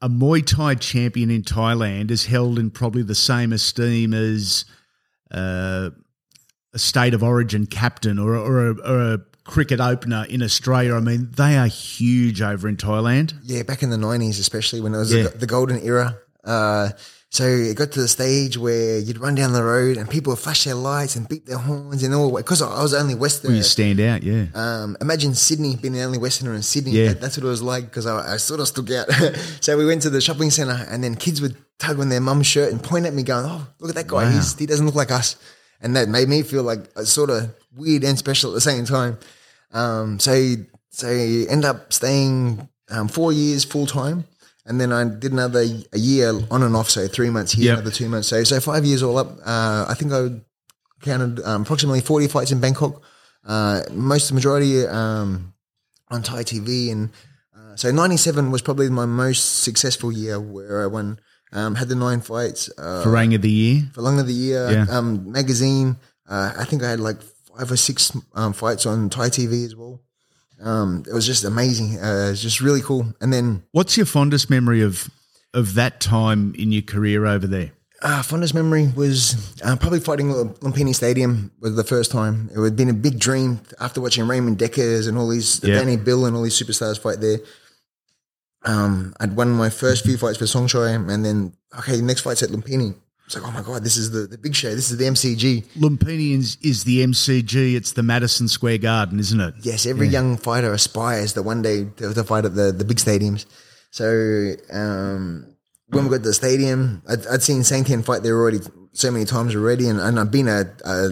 a 0.00 0.08
Muay 0.08 0.44
Thai 0.44 0.74
champion 0.74 1.30
in 1.30 1.42
Thailand 1.42 2.10
is 2.10 2.26
held 2.26 2.58
in 2.58 2.70
probably 2.70 3.02
the 3.02 3.14
same 3.14 3.52
esteem 3.52 4.12
as 4.12 4.64
uh, 5.30 5.90
a 6.72 6.78
state 6.78 7.14
of 7.14 7.22
origin 7.22 7.66
captain 7.66 8.18
or, 8.18 8.34
or, 8.34 8.70
a, 8.70 8.74
or 8.80 9.14
a 9.14 9.18
cricket 9.44 9.80
opener 9.80 10.26
in 10.28 10.42
Australia. 10.42 10.94
I 10.94 11.00
mean, 11.00 11.30
they 11.36 11.56
are 11.56 11.66
huge 11.66 12.42
over 12.42 12.68
in 12.68 12.76
Thailand. 12.76 13.34
Yeah, 13.42 13.62
back 13.62 13.82
in 13.82 13.90
the 13.90 13.96
90s, 13.96 14.38
especially 14.38 14.80
when 14.80 14.94
it 14.94 14.98
was 14.98 15.12
yeah. 15.12 15.24
the, 15.24 15.38
the, 15.38 15.46
golden 15.46 15.82
era. 15.82 16.18
Uh, 16.44 16.90
so 17.30 17.44
it 17.44 17.76
got 17.76 17.92
to 17.92 18.00
the 18.00 18.08
stage 18.08 18.56
where 18.56 18.98
you'd 18.98 19.18
run 19.18 19.34
down 19.34 19.52
the 19.52 19.62
road 19.62 19.98
and 19.98 20.08
people 20.08 20.32
would 20.32 20.38
flash 20.38 20.64
their 20.64 20.74
lights 20.74 21.14
and 21.14 21.28
beat 21.28 21.44
their 21.44 21.58
horns 21.58 22.02
and 22.02 22.14
all. 22.14 22.34
Because 22.34 22.62
I 22.62 22.82
was 22.82 22.94
only 22.94 23.14
Westerner. 23.14 23.50
Well, 23.50 23.58
you 23.58 23.62
stand 23.62 24.00
out, 24.00 24.22
yeah. 24.22 24.46
Um, 24.54 24.96
imagine 25.00 25.34
Sydney 25.34 25.76
being 25.76 25.92
the 25.92 26.02
only 26.02 26.16
Westerner 26.16 26.54
in 26.54 26.62
Sydney. 26.62 26.92
Yeah. 26.92 27.08
That, 27.08 27.20
that's 27.20 27.36
what 27.36 27.44
it 27.44 27.48
was 27.48 27.62
like 27.62 27.84
because 27.84 28.06
I, 28.06 28.34
I, 28.34 28.36
sort 28.38 28.60
of 28.60 28.68
stuck 28.68 28.90
out. 28.92 29.10
so 29.60 29.76
we 29.76 29.84
went 29.84 30.02
to 30.02 30.10
the 30.10 30.22
shopping 30.22 30.50
centre 30.50 30.86
and 30.88 31.04
then 31.04 31.16
kids 31.16 31.42
would 31.42 31.54
tug 31.78 32.00
on 32.00 32.08
their 32.08 32.20
mum's 32.20 32.46
shirt 32.46 32.72
and 32.72 32.82
point 32.82 33.04
at 33.04 33.12
me 33.12 33.22
going, 33.22 33.44
oh, 33.44 33.66
look 33.78 33.90
at 33.90 33.96
that 33.96 34.06
guy. 34.06 34.24
Wow. 34.24 34.42
he 34.58 34.64
doesn't 34.64 34.86
look 34.86 34.94
like 34.94 35.10
us. 35.10 35.36
And 35.82 35.96
that 35.96 36.08
made 36.08 36.28
me 36.28 36.42
feel 36.42 36.62
like 36.62 36.80
a 36.96 37.04
sort 37.04 37.28
of 37.28 37.54
weird 37.76 38.04
and 38.04 38.18
special 38.18 38.50
at 38.50 38.54
the 38.54 38.60
same 38.62 38.86
time. 38.86 39.18
Um, 39.72 40.18
so, 40.18 40.54
so 40.90 41.08
end 41.08 41.66
up 41.66 41.92
staying 41.92 42.68
um, 42.90 43.08
four 43.08 43.32
years 43.32 43.64
full 43.64 43.84
time 43.84 44.24
and 44.68 44.78
then 44.78 44.92
I 44.92 45.04
did 45.04 45.32
another 45.32 45.60
a 45.60 45.98
year 45.98 46.32
on 46.50 46.62
and 46.62 46.76
off, 46.76 46.90
so 46.90 47.08
three 47.08 47.30
months 47.30 47.52
here, 47.52 47.66
yep. 47.66 47.78
another 47.78 47.90
two 47.90 48.08
months. 48.08 48.28
So 48.28 48.44
so 48.44 48.60
five 48.60 48.84
years 48.84 49.02
all 49.02 49.16
up. 49.16 49.38
Uh, 49.44 49.86
I 49.88 49.94
think 49.94 50.12
I 50.12 50.28
counted 51.02 51.42
um, 51.44 51.62
approximately 51.62 52.02
forty 52.02 52.28
fights 52.28 52.52
in 52.52 52.60
Bangkok. 52.60 53.02
Uh, 53.46 53.82
most 53.90 54.28
the 54.28 54.34
majority 54.34 54.86
um, 54.86 55.54
on 56.08 56.22
Thai 56.22 56.44
TV, 56.44 56.92
and 56.92 57.10
uh, 57.56 57.76
so 57.76 57.90
ninety 57.90 58.18
seven 58.18 58.50
was 58.50 58.60
probably 58.60 58.90
my 58.90 59.06
most 59.06 59.62
successful 59.62 60.12
year 60.12 60.38
where 60.38 60.82
I 60.82 60.86
won. 60.86 61.18
Um, 61.50 61.76
had 61.76 61.88
the 61.88 61.94
nine 61.94 62.20
fights. 62.20 62.70
Uh, 62.76 63.02
Farang 63.02 63.34
of 63.34 63.40
the 63.40 63.50
year. 63.50 63.82
Farang 63.94 64.20
of 64.20 64.26
the 64.26 64.34
year. 64.34 64.70
Yeah. 64.70 64.86
Um, 64.90 65.32
magazine. 65.32 65.96
Uh, 66.28 66.52
I 66.58 66.64
think 66.64 66.82
I 66.82 66.90
had 66.90 67.00
like 67.00 67.22
five 67.22 67.72
or 67.72 67.76
six 67.78 68.14
um, 68.34 68.52
fights 68.52 68.84
on 68.84 69.08
Thai 69.08 69.30
TV 69.30 69.64
as 69.64 69.74
well 69.74 70.02
um, 70.60 71.04
it 71.08 71.12
was 71.12 71.26
just 71.26 71.44
amazing. 71.44 71.98
Uh, 71.98 72.26
it 72.26 72.30
was 72.30 72.42
just 72.42 72.60
really 72.60 72.80
cool. 72.80 73.06
And 73.20 73.32
then, 73.32 73.62
what's 73.72 73.96
your 73.96 74.06
fondest 74.06 74.50
memory 74.50 74.82
of 74.82 75.10
of 75.54 75.74
that 75.74 76.00
time 76.00 76.54
in 76.56 76.72
your 76.72 76.82
career 76.82 77.26
over 77.26 77.46
there? 77.46 77.72
Uh, 78.00 78.22
fondest 78.22 78.54
memory 78.54 78.92
was 78.94 79.60
uh, 79.62 79.74
probably 79.74 79.98
fighting 79.98 80.30
at 80.30 80.36
Lumpini 80.60 80.94
Stadium 80.94 81.50
was 81.60 81.74
the 81.74 81.82
first 81.82 82.12
time. 82.12 82.48
It 82.54 82.62
had 82.62 82.76
been 82.76 82.88
a 82.88 82.94
big 82.94 83.18
dream 83.18 83.60
after 83.80 84.00
watching 84.00 84.26
Ramon 84.28 84.56
Dekkers 84.56 85.08
and 85.08 85.18
all 85.18 85.28
these, 85.28 85.62
yep. 85.64 85.80
Danny 85.80 85.96
Bill 85.96 86.24
and 86.24 86.36
all 86.36 86.42
these 86.42 86.60
superstars 86.60 87.00
fight 87.00 87.20
there. 87.20 87.38
Um, 88.64 89.14
I'd 89.18 89.34
won 89.34 89.50
my 89.50 89.68
first 89.68 90.04
few 90.04 90.16
fights 90.16 90.38
for 90.38 90.44
Songchai 90.44 91.10
and 91.10 91.24
then, 91.24 91.54
okay, 91.76 92.00
next 92.00 92.20
fight's 92.20 92.42
at 92.42 92.50
Lumpini. 92.50 92.94
It's 93.28 93.36
like, 93.36 93.46
oh 93.46 93.50
my 93.50 93.60
God, 93.60 93.84
this 93.84 93.98
is 93.98 94.10
the, 94.10 94.20
the 94.20 94.38
big 94.38 94.54
show. 94.54 94.74
This 94.74 94.90
is 94.90 94.96
the 94.96 95.04
MCG. 95.04 95.62
Lumpini 95.76 96.32
is, 96.34 96.56
is 96.62 96.84
the 96.84 97.04
MCG. 97.04 97.74
It's 97.74 97.92
the 97.92 98.02
Madison 98.02 98.48
Square 98.48 98.78
Garden, 98.78 99.20
isn't 99.20 99.38
it? 99.38 99.52
Yes, 99.60 99.84
every 99.84 100.06
yeah. 100.06 100.12
young 100.12 100.38
fighter 100.38 100.72
aspires 100.72 101.34
to 101.34 101.42
one 101.42 101.60
day 101.60 101.84
to, 101.98 102.14
to 102.14 102.24
fight 102.24 102.46
at 102.46 102.54
the, 102.54 102.72
the 102.72 102.86
big 102.86 102.96
stadiums. 102.96 103.44
So 103.90 104.54
um, 104.72 105.54
when 105.88 106.04
we 106.04 106.10
got 106.10 106.22
to 106.22 106.22
the 106.22 106.32
stadium, 106.32 107.02
I'd, 107.06 107.26
I'd 107.26 107.42
seen 107.42 107.64
Sang 107.64 107.84
fight 108.02 108.22
there 108.22 108.34
already 108.34 108.60
so 108.94 109.10
many 109.10 109.26
times 109.26 109.54
already, 109.54 109.90
and, 109.90 110.00
and 110.00 110.18
I've 110.18 110.30
been 110.30 110.48
a, 110.48 110.64
a 110.86 111.10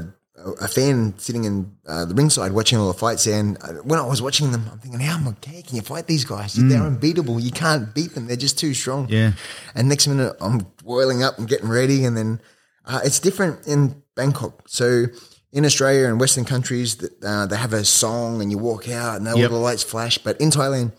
a 0.61 0.69
fan 0.69 1.15
sitting 1.19 1.45
in 1.45 1.77
uh, 1.87 2.05
the 2.05 2.15
ringside 2.15 2.53
watching 2.53 2.79
all 2.79 2.89
the 2.89 2.99
fights. 2.99 3.27
And 3.27 3.59
uh, 3.63 3.75
when 3.83 3.99
I 3.99 4.07
was 4.07 4.23
watching 4.23 4.53
them, 4.53 4.69
I'm 4.71 4.79
thinking, 4.79 5.01
how 5.01 5.17
am 5.17 5.29
I, 5.29 5.33
can 5.63 5.77
you 5.77 5.83
fight 5.83 6.07
these 6.07 6.25
guys? 6.25 6.55
Mm. 6.55 6.71
They're 6.71 6.83
unbeatable. 6.83 7.41
You 7.41 7.51
can't 7.51 7.95
beat 7.95 8.15
them. 8.15 8.27
They're 8.27 8.37
just 8.37 8.59
too 8.59 8.75
strong. 8.75 9.09
Yeah. 9.09 9.33
And 9.75 9.89
next 9.89 10.07
minute, 10.07 10.37
I'm 10.41 10.67
boiling 10.85 11.23
up 11.23 11.39
and 11.39 11.49
getting 11.49 11.69
ready. 11.69 12.05
And 12.05 12.17
then 12.17 12.41
uh, 12.85 13.01
it's 13.05 13.19
different 13.19 13.67
in 13.67 14.03
Bangkok. 14.15 14.69
So 14.69 15.07
in 15.53 15.65
Australia 15.65 16.07
and 16.09 16.21
Western 16.21 16.45
countries, 16.45 17.03
uh, 17.25 17.47
they 17.47 17.57
have 17.57 17.73
a 17.73 17.85
song 17.85 18.43
and 18.43 18.51
you 18.51 18.59
walk 18.59 18.89
out 18.89 19.17
and 19.17 19.29
all 19.29 19.39
yep. 19.39 19.51
the 19.51 19.57
lights 19.57 19.83
flash. 19.83 20.19
But 20.19 20.41
in 20.41 20.51
Thailand, 20.51 20.93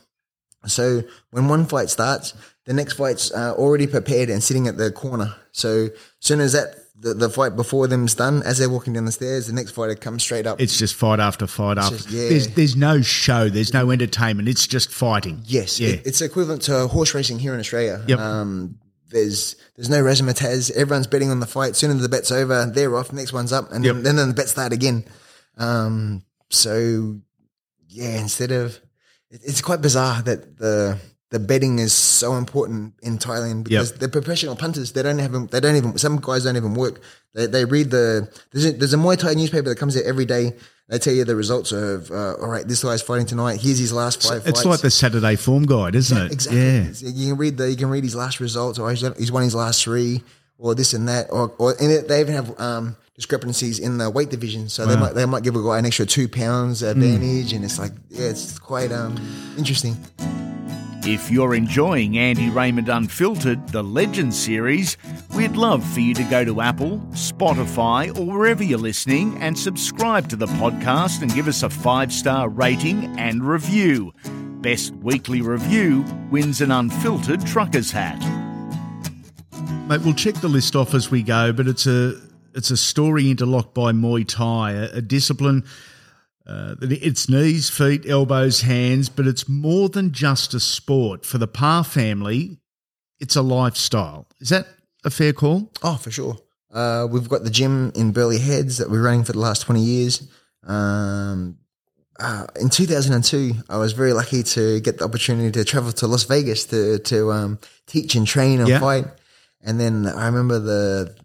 so 0.65 1.03
when 1.31 1.47
one 1.47 1.65
fight 1.65 1.89
starts, 1.89 2.33
the 2.65 2.73
next 2.73 2.93
fight's 2.93 3.31
uh, 3.31 3.53
already 3.55 3.87
prepared 3.87 4.29
and 4.29 4.43
sitting 4.43 4.67
at 4.67 4.77
the 4.77 4.91
corner. 4.91 5.35
So 5.51 5.85
as 5.85 5.91
soon 6.19 6.41
as 6.41 6.53
that 6.53 6.75
the, 6.99 7.13
the 7.13 7.29
fight 7.29 7.55
before 7.55 7.87
them's 7.87 8.15
done, 8.15 8.41
as 8.43 8.57
they're 8.57 8.69
walking 8.69 8.93
down 8.93 9.05
the 9.05 9.11
stairs, 9.11 9.47
the 9.47 9.53
next 9.53 9.71
fighter 9.71 9.95
comes 9.95 10.23
straight 10.23 10.47
up. 10.47 10.59
It's 10.59 10.77
just 10.77 10.95
fight 10.95 11.19
after 11.19 11.45
fight 11.45 11.77
after. 11.77 11.97
Just, 11.97 12.09
yeah. 12.09 12.29
There's 12.29 12.47
there's 12.49 12.75
no 12.75 13.01
show, 13.01 13.49
there's 13.49 13.73
no 13.73 13.91
entertainment. 13.91 14.49
It's 14.49 14.65
just 14.65 14.91
fighting. 14.91 15.41
Yes, 15.45 15.79
yeah. 15.79 15.89
It, 15.89 16.07
it's 16.07 16.21
equivalent 16.21 16.63
to 16.63 16.87
horse 16.87 17.13
racing 17.13 17.39
here 17.39 17.53
in 17.53 17.59
Australia. 17.59 18.03
Yep. 18.07 18.19
Um, 18.19 18.79
there's 19.09 19.55
there's 19.75 19.89
no 19.89 20.01
razzmatazz. 20.01 20.71
Everyone's 20.71 21.07
betting 21.07 21.29
on 21.29 21.39
the 21.39 21.45
fight. 21.45 21.75
Sooner 21.75 21.93
the 21.93 22.09
bet's 22.09 22.31
over, 22.31 22.65
they're 22.65 22.95
off. 22.95 23.13
Next 23.13 23.31
one's 23.31 23.53
up, 23.53 23.71
and 23.71 23.85
yep. 23.85 23.97
then, 23.97 24.15
then 24.15 24.29
the 24.29 24.33
bet 24.33 24.49
start 24.49 24.73
again. 24.73 25.05
Um, 25.57 26.23
so 26.49 27.19
yeah, 27.87 28.19
instead 28.19 28.51
of 28.51 28.79
it's 29.29 29.61
quite 29.61 29.81
bizarre 29.81 30.21
that 30.23 30.57
the 30.57 30.97
the 31.29 31.39
betting 31.39 31.79
is 31.79 31.93
so 31.93 32.35
important 32.35 32.93
in 33.01 33.17
Thailand 33.17 33.65
because 33.65 33.91
yep. 33.91 33.99
they're 33.99 34.09
professional 34.09 34.55
punters. 34.55 34.93
They 34.93 35.03
don't 35.03 35.19
have 35.19 35.49
they 35.49 35.59
don't 35.59 35.75
even 35.75 35.97
some 35.97 36.17
guys 36.21 36.45
don't 36.45 36.55
even 36.55 36.73
work. 36.73 37.01
They, 37.33 37.47
they 37.47 37.65
read 37.65 37.91
the 37.91 38.31
there's 38.51 38.65
a, 38.65 38.71
there's 38.71 38.93
a 38.93 38.97
Muay 38.97 39.17
Thai 39.17 39.33
newspaper 39.33 39.69
that 39.69 39.77
comes 39.77 39.97
out 39.97 40.03
every 40.03 40.25
day. 40.25 40.53
They 40.87 40.99
tell 40.99 41.13
you 41.13 41.25
the 41.25 41.35
results 41.35 41.73
of 41.73 42.09
uh, 42.11 42.35
all 42.35 42.47
right. 42.47 42.65
This 42.65 42.81
guy's 42.81 43.01
fighting 43.01 43.25
tonight. 43.25 43.59
Here's 43.59 43.77
his 43.77 43.91
last 43.91 44.23
five. 44.23 44.47
It's 44.47 44.59
fights. 44.59 44.65
like 44.65 44.79
the 44.79 44.89
Saturday 44.89 45.35
Form 45.35 45.65
Guide, 45.65 45.95
isn't 45.95 46.17
yeah, 46.17 46.25
it? 46.25 46.31
Exactly. 46.31 46.61
Yeah. 46.61 47.13
You 47.13 47.31
can 47.31 47.37
read 47.37 47.57
the 47.57 47.69
you 47.69 47.75
can 47.75 47.89
read 47.89 48.05
his 48.05 48.15
last 48.15 48.39
results, 48.39 48.79
or 48.79 48.89
he's, 48.89 49.31
won 49.31 49.43
his 49.43 49.53
last 49.53 49.83
three, 49.83 50.23
or 50.57 50.75
this 50.75 50.93
and 50.93 51.09
that, 51.09 51.27
or 51.29 51.53
or 51.57 51.75
and 51.77 52.07
they 52.07 52.21
even 52.21 52.35
have 52.35 52.57
um, 52.57 52.95
discrepancies 53.15 53.79
in 53.79 53.97
the 53.97 54.09
weight 54.09 54.29
division. 54.29 54.69
So 54.69 54.85
wow. 54.85 54.93
they 54.93 54.99
might 55.01 55.13
they 55.13 55.25
might 55.25 55.43
give 55.43 55.57
a 55.57 55.61
guy 55.61 55.77
an 55.77 55.85
extra 55.85 56.05
two 56.05 56.29
pounds 56.29 56.83
advantage, 56.83 57.51
mm. 57.51 57.57
and 57.57 57.65
it's 57.65 57.79
like 57.79 57.91
yeah, 58.09 58.27
it's 58.27 58.57
quite 58.57 58.93
um, 58.93 59.17
interesting. 59.57 59.97
If 61.09 61.31
you're 61.31 61.55
enjoying 61.55 62.17
Andy 62.17 62.49
Raymond 62.49 62.89
Unfiltered, 62.89 63.69
the 63.69 63.81
Legend 63.81 64.33
series, 64.33 64.97
we'd 65.33 65.55
love 65.55 65.81
for 65.93 66.01
you 66.01 66.13
to 66.13 66.23
go 66.25 66.43
to 66.43 66.59
Apple, 66.59 66.97
Spotify, 67.11 68.09
or 68.19 68.25
wherever 68.25 68.61
you're 68.61 68.77
listening 68.77 69.37
and 69.37 69.57
subscribe 69.57 70.27
to 70.27 70.35
the 70.35 70.47
podcast 70.47 71.21
and 71.21 71.33
give 71.33 71.47
us 71.47 71.63
a 71.63 71.69
five 71.69 72.11
star 72.11 72.49
rating 72.49 73.17
and 73.17 73.41
review. 73.41 74.13
Best 74.59 74.93
weekly 74.97 75.39
review 75.39 76.03
wins 76.29 76.59
an 76.59 76.71
unfiltered 76.71 77.45
trucker's 77.47 77.89
hat. 77.89 78.19
Mate, 79.87 80.01
we'll 80.01 80.13
check 80.13 80.35
the 80.35 80.49
list 80.49 80.75
off 80.75 80.93
as 80.93 81.09
we 81.09 81.23
go, 81.23 81.53
but 81.53 81.69
it's 81.69 81.87
a 81.87 82.19
it's 82.53 82.69
a 82.69 82.75
story 82.75 83.31
interlocked 83.31 83.73
by 83.73 83.93
Muay 83.93 84.27
Thai, 84.27 84.73
a, 84.73 84.97
a 84.97 85.01
discipline 85.01 85.63
uh, 86.47 86.75
it's 86.81 87.27
knees, 87.27 87.69
feet, 87.69 88.05
elbows, 88.07 88.61
hands, 88.61 89.09
but 89.09 89.27
it's 89.27 89.49
more 89.49 89.89
than 89.89 90.13
just 90.13 90.53
a 90.53 90.59
sport. 90.59 91.25
For 91.25 91.37
the 91.37 91.47
Parr 91.47 91.83
family, 91.83 92.59
it's 93.19 93.35
a 93.35 93.41
lifestyle. 93.41 94.27
Is 94.39 94.49
that 94.49 94.67
a 95.03 95.09
fair 95.09 95.33
call? 95.33 95.71
Oh, 95.83 95.97
for 95.97 96.09
sure. 96.09 96.37
Uh, 96.71 97.07
we've 97.09 97.27
got 97.27 97.43
the 97.43 97.49
gym 97.49 97.91
in 97.95 98.11
Burleigh 98.11 98.39
Heads 98.39 98.77
that 98.77 98.89
we're 98.89 99.01
running 99.01 99.25
for 99.25 99.33
the 99.33 99.39
last 99.39 99.63
20 99.63 99.81
years. 99.81 100.27
Um, 100.65 101.57
uh, 102.19 102.47
in 102.59 102.69
2002, 102.69 103.53
I 103.69 103.77
was 103.77 103.91
very 103.91 104.13
lucky 104.13 104.41
to 104.43 104.79
get 104.79 104.99
the 104.99 105.05
opportunity 105.05 105.51
to 105.51 105.65
travel 105.65 105.91
to 105.93 106.07
Las 106.07 106.23
Vegas 106.23 106.65
to, 106.65 106.99
to 106.99 107.31
um, 107.31 107.59
teach 107.87 108.15
and 108.15 108.25
train 108.25 108.59
and 108.59 108.69
yeah. 108.69 108.79
fight. 108.79 109.05
And 109.61 109.79
then 109.79 110.07
I 110.07 110.25
remember 110.27 110.59
the 110.59 111.15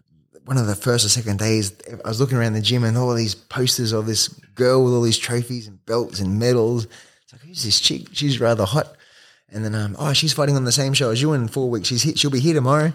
one 0.45 0.57
of 0.57 0.67
the 0.67 0.75
first 0.75 1.05
or 1.05 1.09
second 1.09 1.39
days, 1.39 1.73
I 2.03 2.07
was 2.07 2.19
looking 2.19 2.37
around 2.37 2.53
the 2.53 2.61
gym 2.61 2.83
and 2.83 2.97
all 2.97 3.11
of 3.11 3.17
these 3.17 3.35
posters 3.35 3.91
of 3.91 4.05
this 4.05 4.27
girl 4.27 4.83
with 4.83 4.93
all 4.93 5.01
these 5.01 5.17
trophies 5.17 5.67
and 5.67 5.83
belts 5.85 6.19
and 6.19 6.39
medals. 6.39 6.85
It's 7.23 7.33
like, 7.33 7.41
who's 7.41 7.63
this 7.63 7.79
chick? 7.79 8.07
She's 8.11 8.39
rather 8.39 8.65
hot. 8.65 8.95
And 9.49 9.63
then, 9.63 9.75
um, 9.75 9.95
oh, 9.99 10.13
she's 10.13 10.33
fighting 10.33 10.55
on 10.55 10.65
the 10.65 10.71
same 10.71 10.93
show 10.93 11.11
as 11.11 11.21
you 11.21 11.33
in 11.33 11.47
four 11.47 11.69
weeks. 11.69 11.87
She's 11.87 12.03
hit, 12.03 12.19
she'll 12.19 12.31
be 12.31 12.39
here 12.39 12.55
tomorrow. 12.55 12.91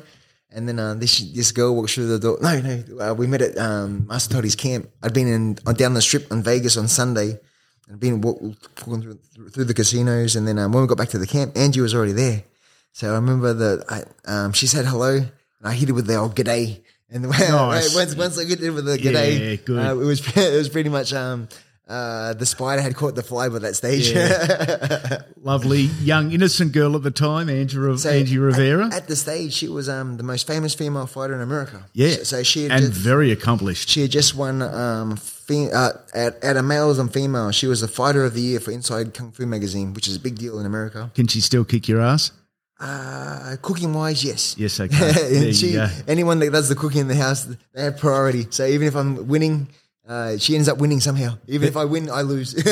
And 0.50 0.66
then 0.66 0.78
uh, 0.78 0.94
this 0.94 1.20
this 1.20 1.52
girl 1.52 1.76
walks 1.76 1.94
through 1.94 2.06
the 2.06 2.18
door. 2.18 2.38
No, 2.40 2.58
no, 2.60 2.98
uh, 2.98 3.14
we 3.14 3.26
met 3.26 3.42
at 3.42 3.58
um, 3.58 4.06
Master 4.06 4.34
Toddy's 4.34 4.56
camp. 4.56 4.88
I'd 5.02 5.12
been 5.12 5.28
in 5.28 5.58
on 5.66 5.74
down 5.74 5.92
the 5.92 6.00
strip 6.00 6.32
in 6.32 6.42
Vegas 6.42 6.78
on 6.78 6.88
Sunday. 6.88 7.38
I'd 7.90 8.00
been 8.00 8.22
walking 8.22 8.56
through, 8.76 9.18
through 9.50 9.64
the 9.64 9.74
casinos, 9.74 10.36
and 10.36 10.48
then 10.48 10.58
um, 10.58 10.72
when 10.72 10.82
we 10.82 10.88
got 10.88 10.96
back 10.96 11.10
to 11.10 11.18
the 11.18 11.26
camp, 11.26 11.56
Angie 11.56 11.82
was 11.82 11.94
already 11.94 12.12
there. 12.12 12.44
So 12.92 13.12
I 13.12 13.16
remember 13.16 13.52
that 13.52 13.84
I, 13.90 14.30
um, 14.30 14.52
she 14.54 14.66
said 14.66 14.86
hello, 14.86 15.16
and 15.16 15.28
I 15.62 15.74
hit 15.74 15.90
it 15.90 15.92
with 15.92 16.06
the 16.06 16.16
old 16.16 16.34
g'day. 16.34 16.80
And 17.10 17.22
Nice. 17.28 17.94
once 17.94 18.14
once 18.16 18.38
I 18.38 18.44
get 18.44 18.62
it 18.62 18.70
with 18.70 18.84
the 18.84 18.98
g'day, 18.98 19.50
Yeah, 19.50 19.56
good. 19.56 19.78
Uh, 19.78 19.92
it 20.00 20.04
was 20.04 20.20
it 20.36 20.56
was 20.56 20.68
pretty 20.68 20.90
much 20.90 21.12
um, 21.14 21.48
uh, 21.88 22.34
the 22.34 22.44
spider 22.44 22.82
had 22.82 22.94
caught 22.94 23.14
the 23.14 23.22
fly 23.22 23.48
by 23.48 23.58
that 23.60 23.74
stage. 23.76 24.12
Lovely 25.42 25.82
young 26.02 26.32
innocent 26.32 26.72
girl 26.72 26.94
at 26.96 27.02
the 27.02 27.10
time, 27.10 27.48
Angie, 27.48 27.96
So 27.96 28.10
Angie 28.10 28.36
Rivera. 28.38 28.86
At, 28.88 28.92
at 28.94 29.08
the 29.08 29.16
stage, 29.16 29.54
she 29.54 29.68
was 29.68 29.88
um, 29.88 30.16
the 30.18 30.22
most 30.22 30.46
famous 30.46 30.74
female 30.74 31.06
fighter 31.06 31.34
in 31.34 31.40
America. 31.40 31.86
yeah. 31.94 32.10
So, 32.16 32.22
so 32.24 32.42
she 32.42 32.64
had 32.64 32.72
and 32.72 32.80
just, 32.88 32.92
very 33.00 33.30
accomplished. 33.32 33.88
she 33.88 34.02
had 34.02 34.10
just 34.10 34.34
won 34.34 34.60
um, 34.60 35.16
fe- 35.16 35.70
uh, 35.72 35.92
at, 36.14 36.42
at 36.44 36.56
a 36.58 36.62
males 36.62 36.98
and 36.98 37.10
female. 37.12 37.50
She 37.52 37.66
was 37.66 37.80
the 37.80 37.88
fighter 37.88 38.24
of 38.24 38.34
the 38.34 38.42
year 38.42 38.60
for 38.60 38.70
Inside 38.70 39.14
Kung 39.14 39.30
Fu 39.32 39.46
magazine, 39.46 39.94
which 39.94 40.08
is 40.08 40.16
a 40.16 40.20
big 40.20 40.36
deal 40.36 40.58
in 40.60 40.66
America. 40.66 41.10
Can 41.14 41.26
she 41.26 41.40
still 41.40 41.64
kick 41.64 41.88
your 41.88 42.02
ass? 42.02 42.32
Uh, 42.80 43.56
cooking 43.60 43.92
wise, 43.92 44.24
yes. 44.24 44.54
Yes, 44.58 44.78
okay. 44.80 44.96
And 45.46 45.56
she, 45.56 45.78
anyone 46.06 46.38
that 46.40 46.52
does 46.52 46.68
the 46.68 46.74
cooking 46.74 47.00
in 47.02 47.08
the 47.08 47.16
house, 47.16 47.44
they 47.74 47.82
have 47.82 47.98
priority. 47.98 48.46
So 48.50 48.64
even 48.66 48.86
if 48.86 48.94
I'm 48.94 49.26
winning, 49.26 49.68
uh, 50.08 50.38
she 50.38 50.54
ends 50.54 50.68
up 50.68 50.78
winning 50.78 51.00
somehow. 51.00 51.38
Even 51.48 51.68
if 51.68 51.76
I 51.76 51.84
win, 51.84 52.08
I 52.10 52.22
lose. 52.22 52.54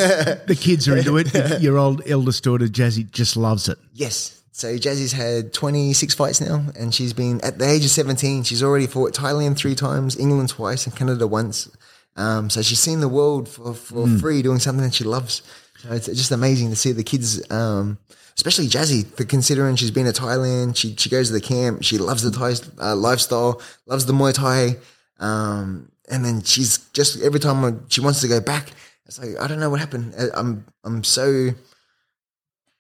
The 0.47 0.57
kids 0.59 0.87
are 0.89 0.97
into 0.97 1.17
it. 1.19 1.61
Your 1.61 1.77
old 1.79 2.03
eldest 2.07 2.45
daughter, 2.45 2.67
Jazzy, 2.67 3.11
just 3.11 3.37
loves 3.37 3.69
it. 3.69 3.79
Yes. 3.95 4.43
So 4.53 4.69
Jazzy's 4.79 5.13
had 5.13 5.53
26 5.53 6.15
fights 6.15 6.41
now, 6.41 6.65
and 6.79 6.95
she's 6.95 7.13
been 7.13 7.41
at 7.43 7.59
the 7.59 7.69
age 7.69 7.85
of 7.85 7.91
17. 7.91 8.45
She's 8.45 8.63
already 8.63 8.87
fought 8.87 9.13
Thailand 9.13 9.57
three 9.59 9.75
times, 9.75 10.17
England 10.17 10.49
twice, 10.51 10.87
and 10.87 10.97
Canada 10.97 11.27
once. 11.27 11.69
Um, 12.17 12.49
so 12.49 12.63
she's 12.63 12.79
seen 12.81 13.01
the 13.01 13.09
world 13.09 13.49
for, 13.51 13.75
for 13.75 14.07
Hmm. 14.07 14.17
free 14.17 14.41
doing 14.41 14.59
something 14.61 14.83
that 14.85 14.95
she 14.95 15.05
loves. 15.05 15.43
So 15.83 15.93
it's 15.93 16.07
just 16.07 16.31
amazing 16.31 16.71
to 16.71 16.77
see 16.77 16.93
the 16.93 17.03
kids, 17.05 17.43
um, 17.51 17.99
especially 18.37 18.67
Jazzy, 18.69 19.07
for 19.17 19.25
considering 19.25 19.77
she's 19.77 19.91
been 19.91 20.07
to 20.07 20.13
Thailand. 20.13 20.77
She 20.77 20.95
she 20.97 21.09
goes 21.09 21.29
to 21.29 21.33
the 21.33 21.41
camp. 21.41 21.83
She 21.83 21.99
loves 21.99 22.23
the 22.23 22.31
Thai 22.31 22.55
uh, 22.81 22.95
lifestyle, 22.97 23.61
loves 23.87 24.07
the 24.07 24.13
Muay 24.13 24.33
Thai, 24.35 24.77
um, 25.19 25.91
and 26.09 26.25
then 26.25 26.43
she's 26.43 26.79
just 26.93 27.23
every 27.23 27.41
time 27.41 27.87
she 27.89 28.01
wants 28.01 28.21
to 28.21 28.29
go 28.29 28.41
back. 28.41 28.71
It's 29.07 29.19
like 29.19 29.41
I 29.41 29.47
don't 29.47 29.61
know 29.61 29.71
what 29.71 29.81
happened. 29.81 30.15
I- 30.19 30.39
I'm 30.39 30.65
I'm 30.85 31.05
so 31.05 31.51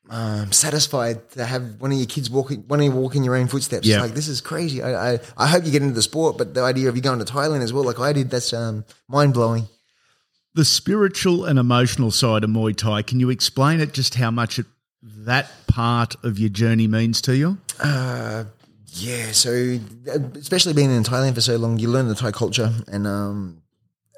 um, 0.08 0.52
satisfied 0.52 1.28
to 1.32 1.44
have 1.44 1.80
one 1.80 1.90
of 1.92 1.98
your 1.98 2.06
kids 2.06 2.30
walking, 2.30 2.60
one 2.68 2.78
of 2.80 2.84
you 2.84 2.92
walk 2.92 3.16
in 3.16 3.24
your 3.24 3.34
own 3.34 3.48
footsteps. 3.48 3.86
Yeah. 3.86 4.00
Like 4.00 4.12
this 4.12 4.28
is 4.28 4.40
crazy. 4.40 4.82
I, 4.82 5.14
I, 5.14 5.18
I 5.36 5.46
hope 5.48 5.64
you 5.64 5.72
get 5.72 5.82
into 5.82 5.94
the 5.94 6.02
sport, 6.02 6.38
but 6.38 6.54
the 6.54 6.62
idea 6.62 6.88
of 6.88 6.96
you 6.96 7.02
going 7.02 7.18
to 7.18 7.24
Thailand 7.24 7.62
as 7.62 7.72
well, 7.72 7.84
like 7.84 7.98
I 7.98 8.12
did, 8.12 8.30
that's 8.30 8.52
um, 8.52 8.84
mind 9.08 9.34
blowing. 9.34 9.66
The 10.54 10.64
spiritual 10.64 11.44
and 11.44 11.58
emotional 11.58 12.10
side 12.10 12.44
of 12.44 12.50
Muay 12.50 12.74
Thai, 12.74 13.02
can 13.02 13.20
you 13.20 13.30
explain 13.30 13.80
it 13.80 13.92
just 13.92 14.14
how 14.14 14.30
much 14.30 14.58
it, 14.58 14.66
that 15.26 15.50
part 15.66 16.16
of 16.24 16.38
your 16.38 16.48
journey 16.50 16.86
means 16.86 17.20
to 17.22 17.36
you? 17.36 17.58
Yeah, 18.98 19.32
so 19.32 19.50
uh, 20.08 20.18
especially 20.36 20.72
being 20.72 20.90
in 20.90 21.02
Thailand 21.02 21.34
for 21.34 21.42
so 21.42 21.56
long, 21.56 21.78
you 21.78 21.88
learn 21.88 22.08
the 22.08 22.14
Thai 22.14 22.30
culture, 22.30 22.72
and 22.88 23.06
um, 23.06 23.62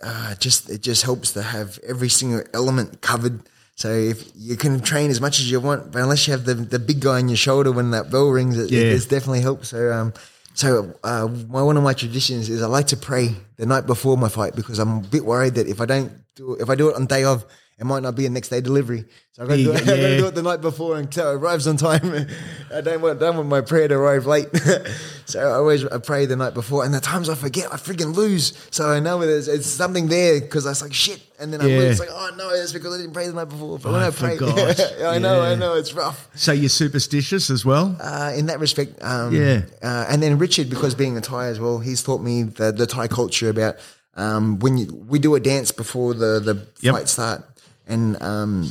uh, 0.03 0.35
just 0.37 0.71
it 0.71 0.83
just 0.83 1.03
helps 1.03 1.33
to 1.33 1.43
have 1.43 1.81
every 1.87 2.09
single 2.09 2.43
element 2.55 3.01
covered. 3.01 3.41
So 3.75 3.89
if 3.91 4.31
you 4.37 4.57
can 4.57 4.81
train 4.81 5.11
as 5.11 5.21
much 5.21 5.41
as 5.41 5.51
you 5.51 5.59
want, 5.61 5.91
but 5.93 6.01
unless 6.03 6.27
you 6.29 6.33
have 6.33 6.45
the, 6.45 6.55
the 6.55 6.79
big 6.79 7.01
guy 7.01 7.17
on 7.19 7.29
your 7.29 7.37
shoulder 7.37 7.73
when 7.73 7.91
that 7.91 8.11
bell 8.11 8.29
rings, 8.29 8.57
it, 8.59 8.71
Yeah. 8.71 8.81
it, 8.81 8.93
it's 8.93 9.07
definitely 9.07 9.41
helps. 9.41 9.69
So 9.69 9.93
um, 9.93 10.13
so 10.55 10.95
uh, 11.03 11.27
my, 11.49 11.63
one 11.63 11.77
of 11.77 11.83
my 11.83 11.93
traditions 11.95 12.49
is 12.49 12.63
I 12.63 12.67
like 12.67 12.87
to 12.89 12.97
pray 12.97 13.35
the 13.57 13.67
night 13.67 13.87
before 13.87 14.17
my 14.17 14.29
fight 14.29 14.55
because 14.55 14.79
I'm 14.79 14.99
a 14.99 15.01
bit 15.01 15.25
worried 15.25 15.55
that 15.55 15.67
if 15.67 15.81
I 15.81 15.87
don't 15.87 16.13
do 16.37 16.55
if 16.55 16.71
I 16.71 16.77
do 16.77 16.89
it 16.91 16.95
on 16.97 17.07
day 17.07 17.25
of, 17.25 17.45
it 17.81 17.85
might 17.87 18.03
not 18.03 18.17
be 18.17 18.27
a 18.27 18.31
next 18.31 18.49
day 18.49 18.61
delivery. 18.61 19.05
So 19.33 19.45
I 19.45 19.47
got 19.47 19.55
to 19.57 19.63
do, 19.63 19.71
Yeah, 19.85 20.17
do 20.19 20.27
it 20.27 20.35
the 20.35 20.43
night 20.43 20.61
before 20.61 20.97
and 20.97 21.13
so 21.15 21.31
it 21.31 21.35
arrives 21.37 21.67
on 21.69 21.77
time. 21.77 22.27
I 22.75 22.81
don't 22.81 23.01
want, 23.01 23.21
don't 23.21 23.37
want 23.37 23.49
my 23.49 23.61
prayer 23.61 23.87
to 23.89 23.95
arrive 23.95 24.27
late. 24.27 24.49
so 25.27 25.39
I 25.41 25.53
always 25.55 25.85
I 25.85 25.99
pray 25.99 26.27
the 26.27 26.35
night 26.37 26.55
before. 26.55 26.85
And 26.85 26.93
the 26.93 27.01
times 27.01 27.29
I 27.29 27.35
forget, 27.37 27.73
I 27.73 27.77
freaking 27.77 28.15
lose. 28.17 28.53
So 28.71 28.89
I 28.91 28.99
know 29.01 29.21
there's 29.21 29.47
it's 29.49 29.67
something 29.67 30.09
there 30.09 30.41
because 30.41 30.67
I 30.67 30.71
was 30.71 30.83
like, 30.83 30.93
shit. 30.93 31.21
And 31.39 31.53
then 31.53 31.61
I 31.61 31.67
Yeah. 31.67 31.79
lose. 31.79 31.91
It's 31.93 32.01
like, 32.01 32.09
oh 32.11 32.31
no, 32.37 32.51
it's 32.51 32.73
because 32.73 32.95
I 32.95 32.99
didn't 32.99 33.13
pray 33.13 33.29
the 33.29 33.33
night 33.35 33.49
before. 33.49 33.79
But 33.79 33.93
when 33.93 34.03
I 34.03 34.09
I 34.09 34.11
pray, 34.11 34.37
forgot. 34.37 34.81
I 35.05 35.19
know, 35.19 35.41
I 35.43 35.55
know, 35.55 35.75
it's 35.75 35.95
rough. 35.95 36.29
So 36.35 36.51
you're 36.53 36.69
superstitious 36.69 37.49
as 37.51 37.65
well? 37.65 37.97
Uh, 38.01 38.33
in 38.37 38.47
that 38.47 38.59
respect, 38.59 39.01
um, 39.03 39.33
Yeah. 39.35 39.63
Uh, 39.83 40.07
and 40.09 40.21
then 40.21 40.39
Richard, 40.39 40.69
because 40.69 40.97
being 40.97 41.17
a 41.17 41.21
Thai 41.21 41.47
as 41.47 41.61
well, 41.61 41.79
he's 41.79 42.03
taught 42.03 42.21
me 42.23 42.43
the, 42.43 42.73
the 42.73 42.87
Thai 42.89 43.07
culture 43.07 43.49
about 43.51 43.77
um, 44.17 44.59
when 44.59 44.79
you, 44.79 45.05
we 45.09 45.21
do 45.21 45.37
a 45.37 45.41
dance 45.41 45.71
before 45.71 46.13
the 46.13 46.41
the 46.41 46.67
Yep. 46.81 46.95
fight 46.95 47.09
start, 47.09 47.45
and 47.89 48.21
um, 48.23 48.71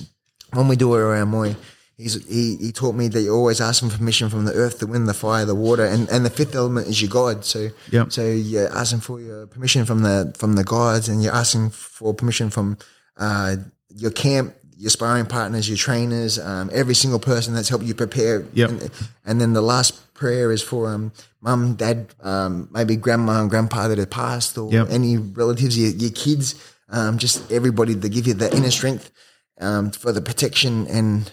when 0.54 0.68
we 0.68 0.76
do 0.76 0.94
it 0.96 1.00
around 1.00 1.32
Muay, 1.34 1.56
he's, 1.98 2.14
he 2.28 2.56
he 2.58 2.72
taught 2.72 2.96
me 2.96 3.08
that 3.10 3.22
you 3.22 3.34
always 3.34 3.60
ask 3.60 3.84
for 3.84 3.90
permission 3.90 4.30
from 4.30 4.46
the 4.46 4.54
earth, 4.54 4.80
the 4.80 4.88
wind, 4.88 5.08
the 5.10 5.14
fire, 5.14 5.44
the 5.46 5.56
water, 5.56 5.86
and, 5.86 6.08
and 6.10 6.26
the 6.26 6.30
fifth 6.30 6.56
element 6.56 6.88
is 6.88 7.02
your 7.02 7.10
God. 7.10 7.44
So 7.44 7.70
Yep. 7.92 8.12
so 8.12 8.22
you're 8.26 8.70
asking 8.76 9.02
for 9.02 9.20
your 9.20 9.48
permission 9.48 9.86
from 9.86 10.02
the 10.04 10.34
from 10.38 10.54
the 10.54 10.64
gods, 10.64 11.10
and 11.10 11.22
you're 11.24 11.34
asking 11.36 11.72
for 11.72 12.14
permission 12.14 12.50
from 12.50 12.78
uh, 13.18 13.56
your 13.96 14.12
camp. 14.12 14.54
Your 14.80 14.92
sparring 14.92 15.26
partners, 15.26 15.68
your 15.68 15.76
trainers, 15.76 16.38
um, 16.38 16.70
every 16.72 16.94
single 16.94 17.18
person 17.18 17.56
that's 17.56 17.68
helped 17.68 17.84
you 17.84 17.96
prepare. 17.96 18.46
Yep. 18.54 18.70
And, 18.70 18.92
and 19.26 19.42
then 19.42 19.54
the 19.54 19.62
last 19.64 20.14
prayer 20.14 20.52
is 20.52 20.62
for 20.62 20.88
um, 20.94 21.12
mum, 21.42 21.74
dad, 21.74 22.14
um, 22.22 22.70
maybe 22.72 22.96
grandma 22.96 23.42
and 23.42 23.50
grandpa 23.50 23.88
that 23.88 23.98
have 23.98 24.12
passed, 24.12 24.56
or 24.56 24.72
Yep. 24.72 24.88
any 24.92 25.18
relatives, 25.18 25.76
your, 25.80 25.90
your 25.90 26.12
kids, 26.12 26.54
um, 26.90 27.18
just 27.18 27.52
everybody 27.52 27.96
to 27.96 28.10
give 28.10 28.28
you 28.28 28.34
that 28.36 28.54
inner 28.54 28.72
strength 28.72 29.12
um, 29.60 29.92
for 29.92 30.12
the 30.12 30.22
protection 30.22 30.88
and 30.88 31.32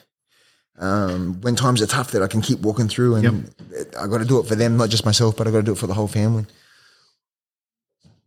um, 0.78 1.40
when 1.40 1.54
times 1.56 1.82
are 1.82 1.86
tough 1.86 2.10
that 2.12 2.22
I 2.22 2.26
can 2.26 2.40
keep 2.40 2.60
walking 2.60 2.88
through. 2.88 3.16
And 3.16 3.54
I 3.98 4.06
got 4.06 4.18
to 4.18 4.24
do 4.24 4.40
it 4.40 4.46
for 4.46 4.54
them, 4.54 4.76
not 4.76 4.90
just 4.90 5.04
myself, 5.04 5.36
but 5.36 5.46
I 5.46 5.50
got 5.50 5.58
to 5.58 5.62
do 5.64 5.72
it 5.72 5.78
for 5.78 5.86
the 5.86 5.94
whole 5.94 6.08
family. 6.08 6.46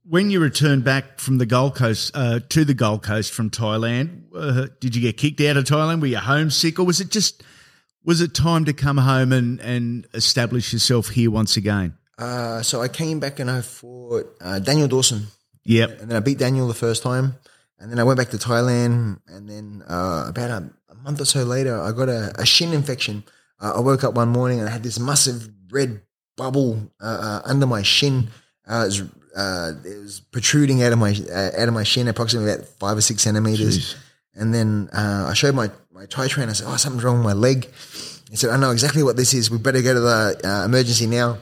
When 0.09 0.29
you 0.29 0.39
returned 0.39 0.85
back 0.85 1.19
from 1.19 1.37
the 1.37 1.45
Gold 1.45 1.75
Coast 1.75 2.11
uh, 2.13 2.39
to 2.47 2.63
the 2.63 2.73
Gold 2.73 3.03
Coast 3.03 3.33
from 3.33 3.49
Thailand, 3.49 4.23
uh, 4.33 4.67
did 4.79 4.95
you 4.95 5.01
get 5.01 5.17
kicked 5.17 5.41
out 5.41 5.57
of 5.57 5.65
Thailand? 5.65 5.99
Were 5.99 6.07
you 6.07 6.17
homesick, 6.17 6.79
or 6.79 6.85
was 6.85 7.01
it 7.01 7.11
just 7.11 7.43
was 8.05 8.21
it 8.21 8.33
time 8.33 8.63
to 8.65 8.73
come 8.73 8.97
home 8.97 9.33
and, 9.33 9.59
and 9.59 10.07
establish 10.13 10.71
yourself 10.71 11.09
here 11.09 11.29
once 11.29 11.57
again? 11.57 11.97
Uh, 12.17 12.61
so 12.61 12.81
I 12.81 12.87
came 12.87 13.19
back 13.19 13.39
and 13.39 13.51
I 13.51 13.59
fought 13.59 14.33
uh, 14.39 14.59
Daniel 14.59 14.87
Dawson. 14.87 15.27
Yep. 15.67 16.01
and 16.01 16.09
then 16.09 16.17
I 16.17 16.21
beat 16.21 16.37
Daniel 16.37 16.67
the 16.67 16.73
first 16.73 17.03
time, 17.03 17.35
and 17.79 17.91
then 17.91 17.99
I 17.99 18.03
went 18.03 18.17
back 18.17 18.29
to 18.29 18.37
Thailand, 18.37 19.19
and 19.27 19.49
then 19.49 19.83
uh, 19.87 20.25
about 20.27 20.49
a, 20.49 20.69
a 20.89 20.95
month 20.95 21.21
or 21.21 21.25
so 21.25 21.43
later, 21.43 21.79
I 21.79 21.91
got 21.91 22.09
a, 22.09 22.33
a 22.39 22.45
shin 22.45 22.73
infection. 22.73 23.23
Uh, 23.59 23.73
I 23.75 23.79
woke 23.81 24.03
up 24.03 24.13
one 24.13 24.29
morning 24.29 24.59
and 24.59 24.69
I 24.69 24.71
had 24.71 24.83
this 24.83 24.99
massive 24.99 25.49
red 25.71 26.01
bubble 26.35 26.91
uh, 27.01 27.05
uh, 27.05 27.41
under 27.45 27.65
my 27.65 27.81
shin. 27.81 28.29
Uh, 28.67 28.83
it, 28.83 28.85
was, 28.85 29.01
uh, 29.35 29.73
it 29.83 29.97
was 29.97 30.19
protruding 30.31 30.83
out 30.83 30.93
of 30.93 30.99
my 30.99 31.09
out 31.09 31.67
of 31.67 31.73
my 31.73 31.83
shin, 31.83 32.07
approximately 32.07 32.51
about 32.51 32.65
five 32.65 32.97
or 32.97 33.01
six 33.01 33.23
centimeters. 33.23 33.77
Jeez. 33.79 33.95
And 34.35 34.53
then 34.53 34.89
uh, 34.93 35.27
I 35.29 35.33
showed 35.33 35.55
my 35.55 35.71
my 35.91 36.05
Thai 36.05 36.27
trainer. 36.27 36.51
I 36.51 36.53
said, 36.53 36.67
"Oh, 36.69 36.77
something's 36.77 37.03
wrong 37.03 37.17
with 37.17 37.25
my 37.25 37.33
leg." 37.33 37.65
He 38.29 38.35
said, 38.35 38.51
"I 38.51 38.57
know 38.57 38.71
exactly 38.71 39.03
what 39.03 39.17
this 39.17 39.33
is. 39.33 39.49
We 39.49 39.57
better 39.57 39.81
go 39.81 39.93
to 39.93 39.99
the 39.99 40.41
uh, 40.43 40.65
emergency 40.65 41.07
now." 41.07 41.39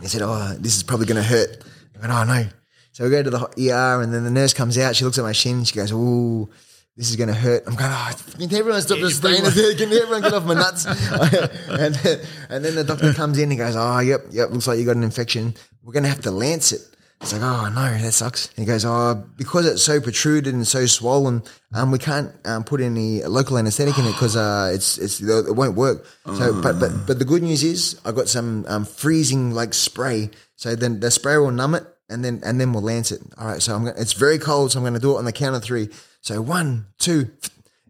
He 0.00 0.06
said, 0.06 0.22
"Oh, 0.22 0.54
this 0.58 0.76
is 0.76 0.82
probably 0.82 1.06
going 1.06 1.22
to 1.22 1.28
hurt." 1.28 1.64
I 1.96 2.00
went, 2.00 2.12
"Oh 2.12 2.24
no." 2.24 2.48
So 2.96 3.04
we 3.04 3.10
go 3.10 3.22
to 3.22 3.28
the 3.28 3.38
ER, 3.38 4.00
and 4.00 4.10
then 4.10 4.24
the 4.24 4.30
nurse 4.30 4.54
comes 4.54 4.78
out. 4.78 4.96
She 4.96 5.04
looks 5.04 5.18
at 5.18 5.22
my 5.22 5.32
shin. 5.32 5.64
She 5.64 5.74
goes, 5.74 5.92
"Ooh, 5.92 6.48
this 6.96 7.10
is 7.10 7.16
going 7.16 7.28
to 7.28 7.34
hurt." 7.34 7.64
I'm 7.66 7.74
going, 7.74 7.90
"Oh, 7.92 8.12
can 8.38 8.54
everyone 8.54 8.80
stop 8.80 9.00
this 9.00 9.18
stain? 9.18 9.42
Can 9.76 9.92
everyone 9.92 10.22
get 10.22 10.32
off 10.32 10.46
my 10.46 10.54
nuts?" 10.54 10.86
and, 11.68 11.94
then, 11.94 12.20
and 12.48 12.64
then 12.64 12.74
the 12.74 12.84
doctor 12.84 13.12
comes 13.12 13.38
in. 13.38 13.50
He 13.50 13.58
goes, 13.58 13.76
"Oh, 13.76 13.98
yep, 13.98 14.22
yep. 14.30 14.48
Looks 14.48 14.66
like 14.66 14.78
you 14.78 14.86
got 14.86 14.96
an 14.96 15.02
infection. 15.02 15.54
We're 15.82 15.92
going 15.92 16.04
to 16.04 16.08
have 16.08 16.22
to 16.22 16.30
lance 16.30 16.72
it." 16.72 16.80
It's 17.20 17.34
like, 17.34 17.42
"Oh 17.42 17.68
no, 17.68 17.98
that 17.98 18.12
sucks." 18.12 18.48
And 18.56 18.60
he 18.60 18.64
goes, 18.64 18.86
"Oh, 18.86 19.22
because 19.36 19.66
it's 19.66 19.82
so 19.82 20.00
protruded 20.00 20.54
and 20.54 20.66
so 20.66 20.86
swollen, 20.86 21.42
um, 21.74 21.90
we 21.90 21.98
can't 21.98 22.32
um, 22.46 22.64
put 22.64 22.80
any 22.80 23.22
local 23.24 23.58
anesthetic 23.58 23.98
in 23.98 24.06
it 24.06 24.12
because 24.12 24.36
uh, 24.36 24.70
it's 24.72 24.96
it's 24.96 25.20
it 25.20 25.54
won't 25.54 25.76
work." 25.76 26.06
So, 26.24 26.62
but 26.62 26.80
but 26.80 27.06
but 27.06 27.18
the 27.18 27.26
good 27.26 27.42
news 27.42 27.62
is 27.62 28.00
I 28.06 28.12
got 28.12 28.28
some 28.28 28.64
um, 28.68 28.86
freezing 28.86 29.50
like 29.50 29.74
spray. 29.74 30.30
So 30.54 30.74
then 30.74 31.00
the 31.00 31.10
spray 31.10 31.36
will 31.36 31.50
numb 31.50 31.74
it, 31.74 31.84
and 32.08 32.24
then 32.24 32.40
and 32.44 32.60
then 32.60 32.72
we'll 32.72 32.82
lance 32.82 33.10
it. 33.12 33.20
All 33.38 33.46
right. 33.46 33.62
So 33.62 33.74
I'm 33.74 33.84
gonna, 33.84 33.96
it's 34.00 34.12
very 34.12 34.38
cold, 34.38 34.72
so 34.72 34.78
I'm 34.78 34.82
going 34.84 34.94
to 34.94 35.00
do 35.00 35.14
it 35.14 35.18
on 35.18 35.24
the 35.24 35.32
count 35.32 35.56
of 35.56 35.62
three. 35.62 35.88
So 36.20 36.40
one, 36.42 36.86
two. 36.98 37.30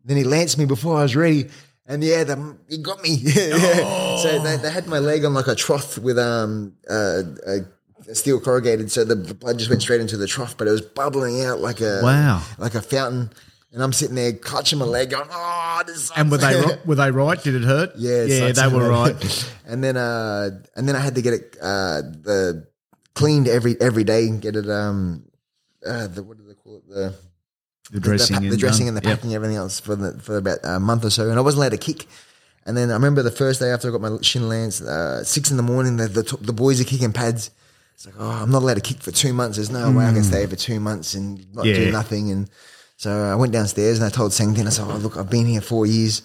Then 0.05 0.17
he 0.17 0.23
lanced 0.23 0.57
me 0.57 0.67
before 0.67 0.99
I 0.99 1.03
was 1.03 1.17
ready. 1.17 1.49
And 1.85 2.05
yeah, 2.05 2.23
the, 2.23 2.57
he 2.69 2.79
got 2.79 3.03
me. 3.03 3.17
So 4.23 4.39
they, 4.43 4.57
they 4.57 4.71
had 4.71 4.87
my 4.87 4.99
leg 5.01 5.25
on 5.25 5.35
like 5.35 5.49
a 5.49 5.55
trough 5.57 5.99
with 5.99 6.17
um 6.19 6.75
uh, 6.89 7.23
a 7.47 8.15
steel 8.15 8.39
corrugated, 8.41 8.91
so 8.93 9.03
the 9.05 9.17
blood 9.35 9.59
just 9.59 9.69
went 9.69 9.83
straight 9.83 10.01
into 10.01 10.17
the 10.17 10.27
trough, 10.29 10.57
but 10.57 10.69
it 10.69 10.71
was 10.71 10.81
bubbling 10.81 11.45
out 11.45 11.59
like 11.61 11.81
a 11.81 12.01
Wow. 12.05 12.43
like 12.59 12.77
a 12.77 12.83
fountain. 12.83 13.31
And 13.73 13.83
I'm 13.83 13.93
sitting 13.93 14.15
there 14.15 14.33
clutching 14.33 14.79
my 14.79 14.85
leg, 14.87 15.11
going, 15.11 15.29
"Oh 15.31 15.83
this 15.87 16.05
sucks. 16.05 16.19
And 16.21 16.31
were 16.31 16.39
they 16.39 16.79
were 16.85 16.95
they 16.95 17.11
right? 17.11 17.43
Did 17.43 17.57
it 17.57 17.65
hurt? 17.65 17.93
Yeah, 17.97 18.23
it 18.23 18.31
yeah, 18.31 18.53
they 18.53 18.69
were 18.75 18.89
right. 18.89 19.51
and 19.67 19.83
then 19.83 19.97
uh 19.97 20.51
and 20.77 20.89
then 20.89 20.95
I 20.97 21.01
had 21.01 21.17
to 21.17 21.23
get 21.23 21.35
it 21.35 21.57
uh 21.61 22.01
the 22.03 22.67
cleaned 23.21 23.49
every 23.49 23.75
every 23.81 24.05
day, 24.05 24.23
get 24.47 24.55
it 24.57 24.69
um 24.71 25.25
uh 25.85 26.07
the 26.07 26.23
what 26.23 26.37
do 26.39 26.45
they 26.47 26.55
call 26.55 26.77
it? 26.77 26.85
The 26.89 27.15
The 27.91 28.01
dressing, 28.01 28.37
the, 28.37 28.41
the 28.41 28.49
and, 28.55 28.59
dressing 28.65 28.89
and 28.89 28.97
the 28.97 29.03
yep. 29.03 29.19
packing, 29.19 29.35
everything 29.35 29.57
else 29.57 29.81
for 29.81 29.95
the 29.97 30.11
for 30.27 30.37
about 30.37 30.59
a 30.65 30.79
month 30.81 31.05
or 31.05 31.11
so, 31.11 31.23
and 31.31 31.39
I 31.39 31.43
wasn't 31.43 31.61
allowed 31.61 31.77
to 31.81 31.85
kick. 31.93 32.07
And 32.67 32.77
then 32.77 32.91
I 32.91 32.95
remember 32.95 33.23
the 33.23 33.31
first 33.43 33.61
day 33.61 33.71
after 33.71 33.89
I 33.89 33.93
got 33.93 34.01
my 34.01 34.19
shin 34.23 34.49
lance, 34.49 34.81
uh, 34.83 35.23
six 35.25 35.51
in 35.53 35.57
the 35.57 35.63
morning, 35.73 35.97
the, 35.97 36.09
the 36.09 36.23
the 36.41 36.53
boys 36.53 36.81
are 36.81 36.85
kicking 36.93 37.13
pads. 37.13 37.51
It's 37.95 38.05
like, 38.07 38.17
oh, 38.19 38.29
I'm 38.43 38.51
not 38.51 38.63
allowed 38.63 38.75
to 38.83 38.89
kick 38.91 38.99
for 39.07 39.13
two 39.13 39.33
months. 39.33 39.57
There's 39.57 39.71
no 39.71 39.91
way 39.91 40.05
I 40.05 40.13
can 40.13 40.25
stay 40.25 40.45
for 40.47 40.57
two 40.57 40.81
months 40.81 41.15
and 41.15 41.47
not 41.55 41.65
Yeah. 41.65 41.77
do 41.77 41.91
nothing. 41.93 42.31
And 42.31 42.51
so 42.99 43.11
I 43.11 43.35
went 43.37 43.53
downstairs 43.53 43.97
and 43.99 44.05
I 44.05 44.11
told 44.11 44.33
Sangtien, 44.33 44.67
I 44.67 44.71
said, 44.71 44.85
oh, 44.87 44.97
look, 44.99 45.17
I've 45.17 45.31
been 45.31 45.47
here 45.47 45.63
four 45.63 45.87
years. 45.87 46.21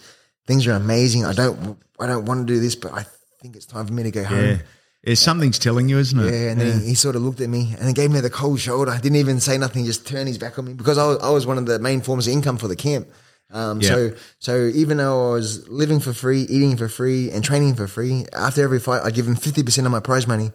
Things 0.47 0.67
are 0.67 0.73
amazing. 0.73 1.23
I 1.23 1.31
don't, 1.31 1.77
I 1.97 2.07
don't 2.07 2.25
want 2.25 2.45
to 2.45 2.53
do 2.53 2.59
this, 2.59 2.75
but 2.75 2.91
I 2.91 3.05
think 3.41 3.55
it's 3.55 3.65
time 3.65 3.87
for 3.87 3.93
me 3.93 4.03
to 4.03 4.11
go 4.11 4.23
home. 4.25 4.45
Yeah. 4.45 4.57
Yeah, 5.03 5.15
something's 5.15 5.57
telling 5.59 5.89
you, 5.89 5.97
isn't 5.99 6.19
it? 6.19 6.31
Yeah, 6.31 6.51
and 6.51 6.61
then 6.61 6.79
He, 6.81 6.89
he 6.89 6.95
sort 6.95 7.15
of 7.15 7.21
looked 7.23 7.41
at 7.41 7.49
me 7.49 7.75
and 7.79 7.87
he 7.87 7.93
gave 7.93 8.11
me 8.11 8.19
the 8.21 8.29
cold 8.29 8.59
shoulder. 8.59 8.91
I 8.91 8.99
didn't 8.99 9.17
even 9.17 9.39
say 9.39 9.57
nothing, 9.57 9.85
just 9.85 10.05
turned 10.07 10.27
his 10.27 10.37
back 10.37 10.57
on 10.59 10.65
me 10.65 10.73
because 10.73 10.97
I 10.97 11.07
was, 11.07 11.17
I 11.19 11.29
was 11.29 11.45
one 11.47 11.57
of 11.57 11.65
the 11.65 11.79
main 11.79 12.01
forms 12.01 12.27
of 12.27 12.33
income 12.33 12.57
for 12.57 12.67
the 12.67 12.75
camp. 12.75 13.07
Um, 13.51 13.81
Yeah. 13.81 13.89
So, 13.89 14.11
so 14.39 14.65
even 14.73 14.97
though 14.97 15.31
I 15.31 15.33
was 15.33 15.67
living 15.67 15.99
for 15.99 16.13
free, 16.13 16.41
eating 16.43 16.77
for 16.77 16.87
free, 16.87 17.29
and 17.31 17.43
training 17.43 17.75
for 17.75 17.87
free, 17.87 18.25
after 18.33 18.63
every 18.63 18.79
fight, 18.79 19.01
I'd 19.03 19.13
give 19.13 19.27
him 19.27 19.35
fifty 19.35 19.61
percent 19.63 19.85
of 19.85 19.91
my 19.91 19.99
prize 19.99 20.25
money. 20.27 20.51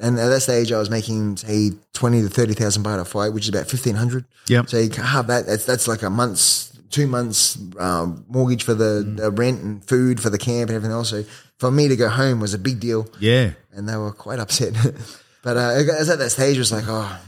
And 0.00 0.18
at 0.18 0.26
that 0.28 0.40
stage, 0.40 0.72
I 0.72 0.78
was 0.80 0.90
making 0.90 1.36
say 1.36 1.70
twenty 1.92 2.20
to 2.22 2.28
thirty 2.28 2.54
thousand 2.54 2.82
baht 2.82 2.98
a 2.98 3.04
fight, 3.04 3.32
which 3.32 3.44
is 3.44 3.50
about 3.50 3.68
fifteen 3.68 3.94
hundred. 3.94 4.24
Yep. 4.48 4.68
So 4.68 4.78
you 4.78 4.90
can 4.90 5.04
have 5.04 5.28
that. 5.28 5.46
That's 5.46 5.64
that's 5.64 5.86
like 5.86 6.02
a 6.02 6.10
month's, 6.10 6.72
two 6.90 7.06
months 7.06 7.56
um, 7.78 8.24
mortgage 8.28 8.64
for 8.64 8.74
the, 8.74 9.04
Mm. 9.06 9.16
the 9.18 9.30
rent 9.30 9.62
and 9.62 9.84
food 9.84 10.18
for 10.20 10.30
the 10.30 10.38
camp 10.38 10.70
and 10.70 10.76
everything 10.76 10.92
else. 10.92 11.10
So 11.10 11.22
for 11.58 11.70
me 11.70 11.88
to 11.88 11.96
go 11.96 12.08
home 12.08 12.40
was 12.40 12.54
a 12.54 12.58
big 12.58 12.80
deal 12.80 13.06
Yeah. 13.20 13.52
and 13.72 13.88
they 13.88 13.96
were 13.96 14.12
quite 14.12 14.38
upset. 14.38 14.74
but 15.42 15.56
uh, 15.56 15.74
it 15.78 15.86
was 15.86 16.08
at 16.08 16.18
that 16.18 16.30
stage, 16.30 16.56
it 16.56 16.60
was 16.60 16.72
like, 16.72 16.84
oh, 16.88 17.20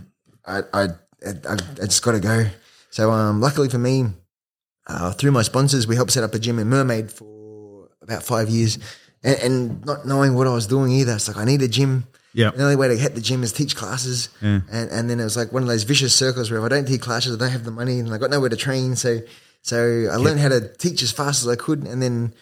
I, 0.45 0.59
I, 0.73 0.83
I, 1.25 1.53
I 1.53 1.87
just 1.87 2.03
got 2.03 2.13
to 2.13 2.21
go. 2.21 2.47
So 2.91 3.11
um, 3.11 3.41
luckily 3.41 3.69
for 3.69 3.79
me, 3.79 4.07
uh, 4.87 5.13
through 5.13 5.33
my 5.33 5.43
sponsors, 5.43 5.87
we 5.87 5.97
helped 5.97 6.13
set 6.13 6.25
up 6.25 6.35
a 6.35 6.39
gym 6.39 6.59
in 6.59 6.69
Mermaid 6.69 7.11
for 7.11 7.89
about 8.03 8.23
five 8.23 8.49
years, 8.49 8.79
and, 9.25 9.37
and 9.43 9.85
not 9.85 10.07
knowing 10.07 10.35
what 10.35 10.47
I 10.47 10.55
was 10.55 10.67
doing 10.69 10.93
either. 10.93 11.15
It's 11.15 11.27
like 11.29 11.37
I 11.37 11.45
need 11.45 11.61
a 11.63 11.69
gym. 11.69 12.07
Yeah. 12.33 12.51
The 12.51 12.63
only 12.63 12.77
way 12.77 12.89
to 12.89 12.97
hit 12.97 13.15
the 13.15 13.21
gym 13.21 13.43
is 13.43 13.53
teach 13.53 13.75
classes, 13.75 14.29
and 14.41 14.63
and 14.71 15.11
then 15.11 15.19
it 15.19 15.25
was 15.25 15.37
like 15.37 15.53
one 15.53 15.63
of 15.63 15.69
those 15.69 15.83
vicious 15.83 16.15
circles 16.15 16.51
where 16.51 16.61
if 16.61 16.65
I 16.65 16.69
don't 16.69 16.87
teach 16.87 17.01
classes, 17.01 17.35
I 17.35 17.39
don't 17.39 17.51
have 17.51 17.65
the 17.65 17.71
money, 17.73 17.99
and 17.99 18.13
I 18.15 18.19
got 18.19 18.31
nowhere 18.31 18.49
to 18.51 18.57
train. 18.57 18.95
So 18.95 19.21
so 19.63 20.09
I 20.13 20.17
learned 20.17 20.39
how 20.39 20.51
to 20.51 20.69
teach 20.77 21.03
as 21.03 21.11
fast 21.11 21.43
as 21.43 21.49
I 21.49 21.57
could, 21.57 21.83
and 21.85 22.01
then 22.01 22.33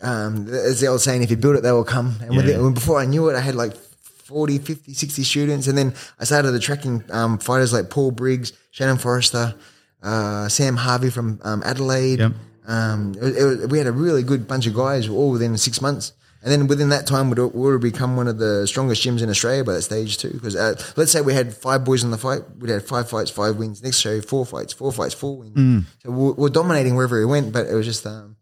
um, 0.00 0.48
as 0.48 0.80
the 0.80 0.86
old 0.86 1.00
saying, 1.00 1.22
if 1.22 1.30
you 1.30 1.36
build 1.36 1.56
it, 1.56 1.62
they 1.62 1.72
will 1.72 1.84
come. 1.84 2.16
And 2.20 2.36
with 2.36 2.48
Yeah. 2.48 2.64
it, 2.66 2.74
before 2.74 2.98
I 3.00 3.06
knew 3.06 3.28
it, 3.28 3.36
I 3.36 3.40
had 3.40 3.54
like 3.54 3.74
40, 3.76 4.58
50, 4.58 4.94
60 4.94 5.22
students. 5.24 5.66
And 5.68 5.76
then 5.78 5.94
I 6.20 6.24
started 6.24 6.54
attracting 6.54 7.02
um, 7.10 7.38
fighters 7.38 7.72
like 7.72 7.90
Paul 7.90 8.10
Briggs, 8.10 8.52
Shannon 8.70 8.98
Forrester, 8.98 9.54
uh, 10.02 10.48
Sam 10.48 10.76
Harvey 10.76 11.10
from 11.10 11.40
um, 11.42 11.62
Adelaide. 11.64 12.20
Yep. 12.20 12.32
Um, 12.66 13.14
it, 13.20 13.36
it 13.36 13.44
was- 13.44 13.66
we 13.68 13.78
had 13.78 13.86
a 13.86 13.92
really 13.92 14.22
good 14.22 14.46
bunch 14.46 14.66
of 14.66 14.74
guys 14.74 15.08
all 15.08 15.30
within 15.30 15.56
six 15.56 15.80
months. 15.80 16.12
And 16.40 16.52
then 16.52 16.68
within 16.68 16.90
that 16.90 17.04
time, 17.04 17.30
we'd, 17.30 17.38
we 17.40 17.48
would 17.72 17.80
become 17.80 18.16
one 18.16 18.28
of 18.28 18.38
the 18.38 18.64
strongest 18.68 19.02
gyms 19.02 19.22
in 19.22 19.28
Australia 19.28 19.64
by 19.64 19.72
that 19.72 19.82
stage 19.82 20.18
too. 20.18 20.30
Because 20.30 20.54
uh, 20.54 20.80
let's 20.96 21.10
say 21.10 21.20
we 21.20 21.34
had 21.34 21.52
five 21.52 21.84
boys 21.84 22.04
in 22.04 22.12
the 22.12 22.16
fight, 22.18 22.42
we'd 22.60 22.70
had 22.70 22.84
five 22.84 23.10
fights, 23.10 23.28
five 23.28 23.56
wins. 23.56 23.82
Next 23.82 23.98
show, 23.98 24.20
four 24.20 24.46
fights, 24.46 24.72
four 24.72 24.92
fights, 24.92 25.14
four 25.14 25.36
wins. 25.38 25.84
So 26.04 26.10
we're, 26.12 26.32
we're 26.34 26.48
dominating 26.48 26.94
wherever 26.94 27.18
we 27.18 27.24
went. 27.24 27.52
But 27.52 27.66
it 27.66 27.74
was 27.74 27.86
just 27.86 28.06
um, 28.06 28.36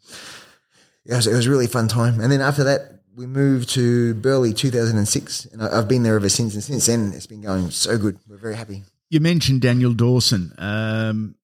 it 1.08 1.14
was, 1.14 1.26
it 1.26 1.34
was 1.34 1.46
a 1.46 1.50
really 1.50 1.66
fun 1.66 1.88
time. 1.88 2.20
And 2.20 2.32
then 2.32 2.40
after 2.40 2.64
that, 2.64 3.00
we 3.16 3.26
moved 3.26 3.70
to 3.70 4.14
Burleigh 4.14 4.52
2006, 4.52 5.46
and 5.46 5.62
I've 5.62 5.88
been 5.88 6.02
there 6.02 6.16
ever 6.16 6.28
since. 6.28 6.54
And 6.54 6.62
since 6.62 6.86
then, 6.86 7.12
it's 7.14 7.26
been 7.26 7.40
going 7.40 7.70
so 7.70 7.96
good. 7.96 8.18
We're 8.28 8.36
very 8.36 8.56
happy. 8.56 8.84
You 9.08 9.20
mentioned 9.20 9.62
Daniel 9.62 9.94
Dawson. 9.94 10.52
Um, 10.58 11.36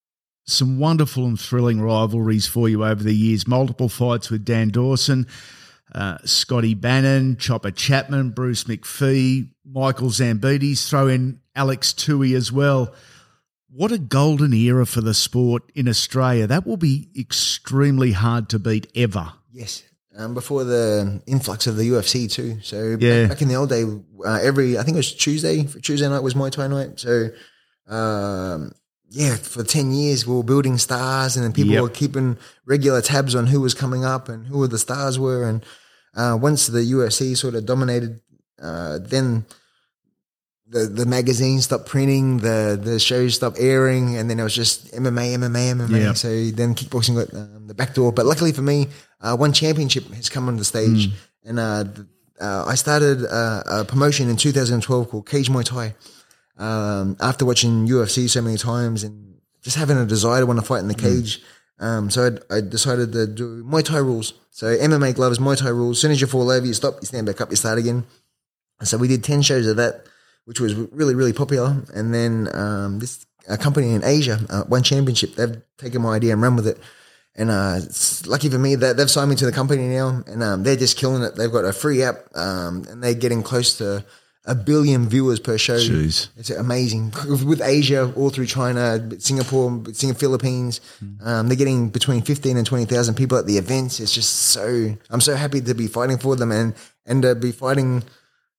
some 0.44 0.78
wonderful 0.78 1.24
and 1.24 1.40
thrilling 1.40 1.80
rivalries 1.80 2.46
for 2.46 2.68
you 2.68 2.84
over 2.84 3.02
the 3.02 3.14
years. 3.14 3.46
Multiple 3.46 3.88
fights 3.88 4.28
with 4.28 4.44
Dan 4.44 4.68
Dawson, 4.68 5.26
uh, 5.94 6.18
Scotty 6.24 6.74
Bannon, 6.74 7.36
Chopper 7.36 7.70
Chapman, 7.70 8.30
Bruce 8.30 8.64
McPhee, 8.64 9.48
Michael 9.64 10.08
Zambidis. 10.08 10.88
Throw 10.88 11.06
in 11.06 11.40
Alex 11.54 11.92
Tui 11.92 12.34
as 12.34 12.52
well. 12.52 12.92
What 13.70 13.92
a 13.92 13.98
golden 13.98 14.52
era 14.52 14.84
for 14.84 15.00
the 15.00 15.14
sport 15.14 15.72
in 15.74 15.88
Australia. 15.88 16.46
That 16.46 16.66
will 16.66 16.76
be 16.76 17.08
extremely 17.16 18.12
hard 18.12 18.50
to 18.50 18.58
beat 18.58 18.88
ever. 18.94 19.32
Yes. 19.52 19.82
Um, 20.16 20.34
before 20.34 20.64
the 20.64 21.22
influx 21.26 21.66
of 21.66 21.76
the 21.76 21.88
UFC 21.88 22.30
too. 22.30 22.58
So 22.62 22.96
Yeah. 23.00 23.22
back, 23.22 23.30
back 23.30 23.42
in 23.42 23.48
the 23.48 23.54
old 23.54 23.70
day, 23.70 23.84
uh, 23.84 24.38
every 24.42 24.78
I 24.78 24.82
think 24.82 24.96
it 24.96 24.98
was 24.98 25.12
Tuesday. 25.14 25.64
Tuesday 25.64 26.08
night 26.08 26.22
was 26.22 26.34
Muay 26.34 26.50
Thai 26.50 26.66
night. 26.68 27.00
So 27.00 27.30
um, 27.88 28.72
yeah, 29.10 29.36
for 29.36 29.62
ten 29.64 29.92
years 29.92 30.26
we 30.26 30.34
were 30.34 30.42
building 30.42 30.78
stars, 30.78 31.36
and 31.36 31.44
then 31.44 31.52
people 31.52 31.72
Yep. 31.72 31.82
were 31.82 31.88
keeping 31.90 32.36
regular 32.66 33.00
tabs 33.02 33.34
on 33.34 33.46
who 33.46 33.60
was 33.60 33.74
coming 33.74 34.04
up 34.04 34.28
and 34.28 34.46
who 34.46 34.66
the 34.66 34.78
stars 34.78 35.18
were. 35.18 35.44
And 35.44 35.64
uh, 36.14 36.38
once 36.40 36.66
the 36.66 36.80
UFC 36.80 37.36
sort 37.36 37.54
of 37.54 37.66
dominated, 37.66 38.20
uh, 38.60 38.98
then 39.02 39.44
the 40.66 40.86
the 40.86 41.06
magazines 41.06 41.64
stopped 41.64 41.86
printing, 41.86 42.38
the 42.38 42.78
the 42.82 42.98
shows 42.98 43.34
stopped 43.34 43.58
airing, 43.58 44.16
and 44.16 44.30
then 44.30 44.40
it 44.40 44.42
was 44.42 44.54
just 44.54 44.92
MMA, 44.92 45.36
MMA, 45.36 45.74
MMA. 45.74 46.00
Yeah. 46.00 46.12
So 46.14 46.28
then 46.28 46.74
kickboxing 46.74 47.14
got 47.16 47.34
um, 47.34 47.66
the 47.66 47.74
back 47.74 47.94
door. 47.94 48.12
But 48.12 48.26
luckily 48.26 48.52
for 48.52 48.62
me, 48.62 48.88
uh, 49.20 49.36
one 49.36 49.52
championship 49.52 50.04
has 50.14 50.28
come 50.28 50.48
on 50.48 50.56
the 50.56 50.64
stage, 50.64 51.10
and 51.44 51.58
uh, 51.58 51.84
uh, 52.40 52.64
I 52.66 52.74
started 52.74 53.24
uh, 53.24 53.62
a 53.66 53.84
promotion 53.84 54.28
in 54.28 54.36
2012 54.36 55.08
called 55.10 55.28
Cage 55.28 55.48
Muay 55.48 55.64
Thai. 55.64 55.94
Um, 56.58 57.16
after 57.20 57.44
watching 57.44 57.88
UFC 57.88 58.28
so 58.28 58.42
many 58.42 58.56
times 58.56 59.02
and 59.02 59.36
just 59.62 59.76
having 59.76 59.96
a 59.96 60.04
desire 60.04 60.40
to 60.40 60.46
want 60.46 60.60
to 60.60 60.64
fight 60.64 60.80
in 60.80 60.88
the 60.88 60.94
cage, 60.94 61.40
um, 61.78 62.10
so 62.10 62.38
I, 62.50 62.56
I 62.56 62.60
decided 62.60 63.12
to 63.12 63.26
do 63.26 63.64
Muay 63.64 63.84
Thai 63.84 63.98
rules. 63.98 64.34
So 64.50 64.66
MMA 64.66 65.14
gloves, 65.14 65.38
Muay 65.38 65.56
Thai 65.56 65.70
rules. 65.70 65.98
As 65.98 66.00
soon 66.00 66.12
as 66.12 66.20
you 66.20 66.26
fall 66.26 66.50
over, 66.50 66.64
you 66.64 66.74
stop, 66.74 66.94
you 67.00 67.06
stand 67.06 67.26
back 67.26 67.40
up, 67.40 67.50
you 67.50 67.56
start 67.56 67.78
again. 67.78 68.04
And 68.78 68.88
so 68.88 68.98
we 68.98 69.08
did 69.08 69.24
10 69.24 69.42
shows 69.42 69.66
of 69.66 69.76
that, 69.76 70.06
which 70.44 70.60
was 70.60 70.74
really, 70.74 71.14
really 71.14 71.32
popular. 71.32 71.82
And 71.94 72.12
then 72.12 72.48
um, 72.54 72.98
this 72.98 73.26
a 73.48 73.58
company 73.58 73.92
in 73.92 74.04
Asia, 74.04 74.38
uh, 74.50 74.62
One 74.64 74.82
Championship, 74.82 75.34
they've 75.34 75.60
taken 75.78 76.02
my 76.02 76.14
idea 76.14 76.32
and 76.32 76.42
run 76.42 76.56
with 76.56 76.66
it. 76.66 76.78
And 77.34 77.50
uh, 77.50 77.80
it's 77.82 78.26
lucky 78.26 78.50
for 78.50 78.58
me 78.58 78.74
that 78.76 78.96
they've 78.96 79.10
signed 79.10 79.30
me 79.30 79.36
to 79.36 79.46
the 79.46 79.52
company 79.52 79.88
now, 79.88 80.22
and 80.26 80.42
um, 80.42 80.62
they're 80.62 80.76
just 80.76 80.98
killing 80.98 81.22
it. 81.22 81.34
They've 81.34 81.50
got 81.50 81.64
a 81.64 81.72
free 81.72 82.02
app, 82.02 82.16
um, 82.36 82.84
and 82.90 83.02
they're 83.02 83.14
getting 83.14 83.42
close 83.42 83.78
to 83.78 84.04
a 84.44 84.54
billion 84.54 85.08
viewers 85.08 85.40
per 85.40 85.56
show. 85.56 85.78
Jeez. 85.78 86.28
It's 86.36 86.50
amazing 86.50 87.14
with 87.46 87.62
Asia, 87.62 88.12
all 88.16 88.28
through 88.28 88.46
China, 88.46 89.08
Singapore, 89.18 89.82
Singapore, 89.92 90.18
Philippines. 90.18 90.80
Um, 91.24 91.48
they're 91.48 91.56
getting 91.56 91.88
between 91.88 92.20
fifteen 92.22 92.58
and 92.58 92.66
twenty 92.66 92.84
thousand 92.84 93.14
people 93.14 93.38
at 93.38 93.46
the 93.46 93.56
events. 93.56 93.98
It's 93.98 94.12
just 94.12 94.30
so. 94.30 94.94
I'm 95.08 95.20
so 95.22 95.34
happy 95.34 95.62
to 95.62 95.74
be 95.74 95.86
fighting 95.86 96.18
for 96.18 96.36
them 96.36 96.52
and 96.52 96.74
and 97.06 97.22
to 97.22 97.34
be 97.34 97.52
fighting 97.52 98.02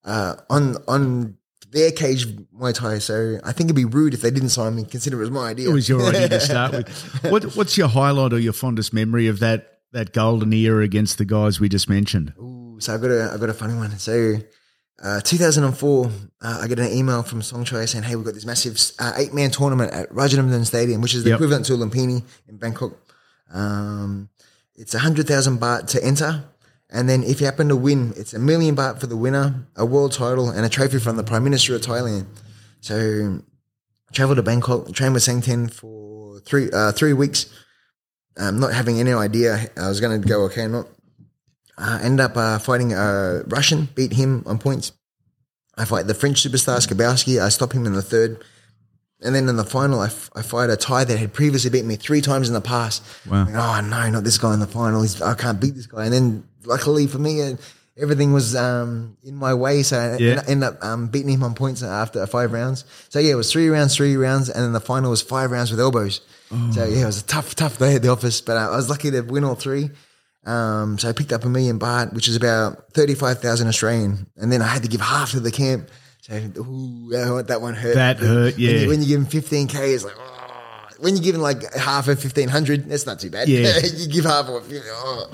uh, 0.04 0.36
on 0.50 0.78
on 0.88 1.38
their 1.74 1.92
cage 1.92 2.28
Muay 2.58 2.74
Thai. 2.74 3.00
So 3.00 3.40
I 3.44 3.52
think 3.52 3.68
it'd 3.68 3.76
be 3.76 3.86
rude 3.86 4.14
if 4.14 4.22
they 4.22 4.32
didn't 4.32 4.50
sign 4.50 4.76
me. 4.76 4.86
Consider 4.86 5.18
it 5.18 5.22
was 5.22 5.32
my 5.32 5.50
idea. 5.50 5.70
It 5.70 5.74
was 5.74 5.90
your 5.90 6.02
idea 6.10 6.30
to 6.30 6.40
start 6.40 6.72
with. 6.72 6.90
What, 7.32 7.44
what's 7.56 7.78
your 7.78 7.88
highlight 7.90 8.32
or 8.34 8.40
your 8.40 8.54
fondest 8.54 8.94
memory 8.94 9.28
of 9.28 9.40
that 9.40 9.70
that 9.92 10.14
golden 10.14 10.54
era 10.54 10.84
against 10.84 11.18
the 11.18 11.26
guys 11.26 11.60
we 11.60 11.70
just 11.70 11.90
mentioned? 11.90 12.34
Ooh, 12.40 12.78
so 12.80 12.94
I 12.96 12.98
got 12.98 13.12
a 13.12 13.32
I 13.34 13.38
got 13.38 13.50
a 13.50 13.54
funny 13.54 13.76
one. 13.76 13.92
So, 14.00 14.38
uh, 15.04 15.20
2004, 15.22 16.12
uh, 16.42 16.60
I 16.64 16.68
get 16.68 16.80
an 16.80 16.92
email 16.92 17.22
from 17.24 17.42
Songchai 17.42 17.88
saying, 17.90 18.04
"Hey, 18.04 18.16
we've 18.16 18.26
got 18.26 18.34
this 18.36 18.46
massive 18.46 18.80
uh, 19.00 19.14
eight 19.18 19.34
man 19.34 19.52
tournament 19.52 19.92
at 19.92 20.10
Rajadamnern 20.12 20.66
Stadium, 20.66 21.02
which 21.02 21.14
is 21.14 21.24
the 21.24 21.32
Yep. 21.32 21.38
equivalent 21.38 21.66
to 21.68 21.74
Lumpini 21.74 22.24
in 22.48 22.58
Bangkok. 22.58 22.94
Um, 23.54 24.30
it's 24.76 24.94
a 24.96 25.00
hundred 25.00 25.28
thousand 25.28 25.60
baht 25.60 25.88
to 25.88 26.04
enter." 26.04 26.46
And 26.94 27.10
then 27.10 27.24
if 27.24 27.42
you 27.42 27.46
happen 27.48 27.70
to 27.70 27.76
win, 27.76 28.14
it's 28.16 28.34
a 28.34 28.40
million 28.40 28.76
baht 28.76 29.00
for 29.00 29.08
the 29.08 29.18
winner, 29.18 29.66
a 29.76 29.86
world 29.86 30.12
title, 30.12 30.50
and 30.50 30.64
a 30.64 30.70
trophy 30.70 31.00
from 31.00 31.18
the 31.18 31.24
Prime 31.24 31.44
Minister 31.44 31.76
of 31.76 31.82
Thailand. 31.82 32.28
So 32.82 33.42
traveled 34.14 34.38
to 34.38 34.44
Bangkok, 34.44 34.94
trained 34.94 35.16
with 35.16 35.24
Sangtien 35.24 35.74
for 35.74 36.40
three 36.42 36.70
uh, 36.72 36.92
three 36.92 37.14
weeks. 37.14 37.48
Um, 38.38 38.60
not 38.60 38.74
having 38.74 39.00
any 39.00 39.12
idea 39.12 39.70
I 39.76 39.90
was 39.90 40.00
going 40.00 40.22
to 40.22 40.28
go 40.28 40.44
okay 40.44 40.64
or 40.64 40.70
not. 40.70 40.88
I 41.78 42.02
end 42.04 42.20
up 42.20 42.38
uh, 42.38 42.60
fighting 42.60 42.94
a 42.94 43.42
Russian, 43.48 43.90
beat 43.96 44.14
him 44.14 44.44
on 44.46 44.60
points. 44.60 44.92
I 45.76 45.86
fight 45.86 46.06
the 46.06 46.14
French 46.14 46.44
superstar 46.44 46.78
Skarbowsky. 46.78 47.42
I 47.42 47.50
stop 47.50 47.74
him 47.74 47.88
in 47.88 47.94
the 47.94 48.02
third. 48.04 48.44
And 49.22 49.34
then 49.34 49.50
in 49.50 49.56
the 49.56 49.64
final, 49.64 50.00
I, 50.02 50.08
f- 50.08 50.30
I 50.36 50.42
fight 50.42 50.70
a 50.70 50.76
Thai 50.76 51.06
that 51.06 51.18
had 51.18 51.34
previously 51.34 51.70
beaten 51.70 51.88
me 51.88 51.96
three 51.96 52.22
times 52.22 52.48
in 52.48 52.54
the 52.54 52.62
past. 52.62 53.02
Wow. 53.26 53.46
Like, 53.46 53.56
oh, 53.56 53.82
no, 53.82 54.10
not 54.10 54.24
this 54.24 54.38
guy 54.38 54.54
in 54.54 54.60
the 54.60 54.68
final. 54.68 55.02
He's, 55.02 55.22
I 55.22 55.34
can't 55.34 55.60
beat 55.60 55.76
this 55.76 55.88
guy. 55.88 56.06
And 56.06 56.14
then 56.14 56.44
luckily 56.66 57.08
for 57.08 57.20
me, 57.20 57.56
everything 57.98 58.34
was 58.34 58.56
um, 58.56 59.18
in 59.24 59.36
my 59.36 59.54
way. 59.54 59.84
So 59.84 59.98
I 60.00 60.18
Yeah. 60.18 60.44
ended- 60.48 60.64
up 60.70 60.84
um, 60.84 61.08
beating 61.08 61.30
him 61.30 61.44
on 61.44 61.54
points 61.54 61.84
after 61.84 62.26
five 62.28 62.52
rounds. 62.52 62.86
So 63.10 63.20
yeah, 63.20 63.34
it 63.34 63.36
was 63.36 63.52
three 63.52 63.70
rounds, 63.70 63.96
three 63.96 64.16
rounds, 64.16 64.50
and 64.50 64.64
then 64.64 64.74
the 64.74 64.80
final 64.80 65.10
was 65.12 65.22
five 65.22 65.52
rounds 65.52 65.72
with 65.72 65.80
elbows. 65.80 66.22
So 66.72 66.84
yeah, 66.86 67.02
it 67.02 67.06
was 67.06 67.20
a 67.22 67.26
tough, 67.26 67.56
tough 67.56 67.80
day 67.80 67.96
at 67.96 68.04
the 68.04 68.10
office, 68.10 68.40
but 68.40 68.58
uh, 68.58 68.70
I 68.72 68.76
was 68.76 68.88
lucky 68.88 69.10
to 69.10 69.22
win 69.22 69.44
all 69.44 69.56
three. 69.56 69.90
Um, 70.46 71.00
so 71.00 71.10
I 71.10 71.14
picked 71.14 71.32
up 71.34 71.46
a 71.46 71.50
million 71.50 71.80
baht, 71.80 72.14
which 72.14 72.28
is 72.28 72.36
about 72.36 72.94
thirty-five 72.94 73.40
thousand 73.40 73.70
Australian, 73.70 74.28
and 74.38 74.52
then 74.52 74.62
I 74.62 74.68
had 74.68 74.84
to 74.84 74.88
give 74.90 75.02
half 75.02 75.32
to 75.32 75.40
the 75.40 75.50
camp. 75.52 75.90
So 76.22 76.34
ooh, 76.60 77.10
that 77.44 77.60
one 77.62 77.74
hurt. 77.74 77.96
That 77.96 78.18
hurt, 78.20 78.54
When 78.54 78.60
you- 78.62 78.70
yeah. 78.70 78.88
When 78.88 79.02
you 79.02 79.08
give 79.08 79.20
him 79.22 79.26
fifteen 79.26 79.68
k, 79.68 79.94
it's 79.94 80.04
like. 80.04 80.14
Oh. 80.18 80.30
When 81.00 81.16
you're 81.16 81.24
giving 81.24 81.42
like 81.42 81.74
half 81.74 82.08
of 82.08 82.20
fifteen 82.20 82.50
hundred, 82.50 82.88
that's 82.88 83.06
not 83.06 83.20
too 83.20 83.30
bad. 83.30 83.48
Yeah. 83.50 83.80
you 83.96 84.08
give 84.08 84.26
half 84.26 84.48
of. 84.48 84.72
Oh. 84.72 85.32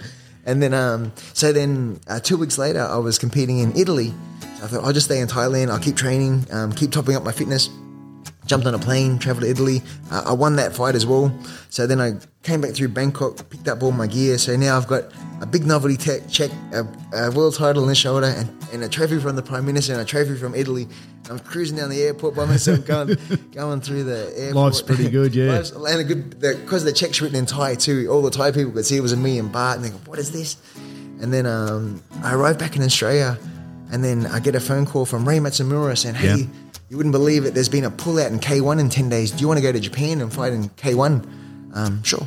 And 0.50 0.64
then, 0.64 0.74
um, 0.74 1.14
so 1.34 1.54
then 1.54 2.00
uh, 2.08 2.20
two 2.20 2.36
weeks 2.36 2.58
later, 2.58 2.82
I 2.82 2.98
was 2.98 3.20
competing 3.20 3.60
in 3.60 3.72
Italy. 3.78 4.16
So 4.58 4.64
I 4.64 4.68
thought 4.68 4.84
I'll 4.84 4.94
just 4.94 5.06
stay 5.06 5.20
in 5.20 5.28
Thailand. 5.28 5.70
I'll 5.70 5.78
keep 5.78 5.96
training, 5.96 6.48
um, 6.52 6.72
keep 6.72 6.92
topping 6.92 7.16
up 7.16 7.24
my 7.24 7.32
fitness. 7.32 7.70
Jumped 8.50 8.66
on 8.66 8.74
a 8.74 8.80
plane, 8.80 9.20
traveled 9.20 9.44
to 9.44 9.50
Italy. 9.52 9.84
Uh, 10.10 10.24
I 10.26 10.34
won 10.34 10.56
that 10.56 10.76
fight 10.76 10.96
as 10.96 11.06
well. 11.06 11.32
So 11.70 11.86
then 11.86 12.02
I 12.02 12.14
came 12.42 12.62
back 12.62 12.72
through 12.74 12.88
Bangkok, 12.88 13.48
picked 13.52 13.68
up 13.68 13.84
all 13.84 13.92
my 13.92 14.08
gear. 14.08 14.40
So 14.40 14.56
now 14.56 14.76
I've 14.76 14.88
got 14.88 15.04
a 15.40 15.46
big 15.46 15.68
novelty 15.68 15.98
tech 15.98 16.28
check, 16.28 16.50
a, 16.74 16.88
a 17.14 17.30
world 17.30 17.54
title 17.56 17.84
in 17.84 17.90
the 17.90 17.94
shoulder, 17.94 18.26
and, 18.26 18.50
and 18.74 18.84
a 18.84 18.90
trophy 18.90 19.20
from 19.20 19.36
the 19.36 19.44
Prime 19.44 19.68
Minister 19.68 19.94
and 19.94 20.02
a 20.02 20.06
trophy 20.06 20.36
from 20.36 20.56
Italy. 20.56 20.88
I'm 21.30 21.38
cruising 21.38 21.78
down 21.78 21.92
the 21.92 22.02
airport 22.02 22.36
by 22.36 22.46
myself, 22.46 22.84
going 22.88 23.16
going 23.52 23.82
through 23.82 24.06
the 24.06 24.34
airport. 24.36 24.56
Life's 24.56 24.82
pretty 24.82 25.10
good, 25.12 25.36
yeah. 25.36 25.52
Life's- 25.52 25.70
and 25.70 26.00
a 26.02 26.04
good 26.04 26.40
because 26.40 26.84
the, 26.84 26.92
check's 26.92 27.22
written 27.22 27.38
in 27.38 27.46
Thai 27.46 27.76
too. 27.76 28.08
All 28.10 28.24
the 28.24 28.32
Thai 28.32 28.50
people 28.52 28.72
could 28.72 28.86
see 28.88 28.98
it 28.98 29.02
was 29.02 29.12
a 29.14 29.18
million 29.18 29.52
baht, 29.52 29.76
and 29.76 29.86
they 29.86 29.90
go, 29.92 29.98
"What 30.08 30.18
is 30.18 30.32
this?" 30.32 30.58
And 31.22 31.32
then 31.32 31.46
um, 31.46 32.02
I 32.24 32.34
arrived 32.34 32.58
back 32.58 32.76
in 32.76 32.82
Australia, 32.82 33.38
and 33.92 34.04
then 34.04 34.26
I 34.26 34.40
get 34.40 34.56
a 34.56 34.60
phone 34.60 34.88
call 34.88 35.06
from 35.06 35.28
Ray 35.30 35.38
Matsumura 35.38 35.96
saying, 35.96 36.16
"Hey, 36.16 36.36
Yeah. 36.36 36.46
You 36.90 36.98
wouldn't 36.98 37.14
believe 37.14 37.46
it. 37.46 37.54
There's 37.54 37.70
been 37.70 37.86
a 37.86 37.92
pullout 37.92 38.30
in 38.30 38.40
K1 38.40 38.80
in 38.80 38.90
ten 38.90 39.10
days. 39.10 39.32
Do 39.32 39.42
you 39.42 39.48
want 39.48 39.58
to 39.60 39.62
go 39.62 39.72
to 39.72 39.80
Japan 39.80 40.22
and 40.22 40.34
fight 40.34 40.54
in 40.54 40.70
K1?" 40.70 41.26
Um, 41.76 42.04
sure. 42.04 42.26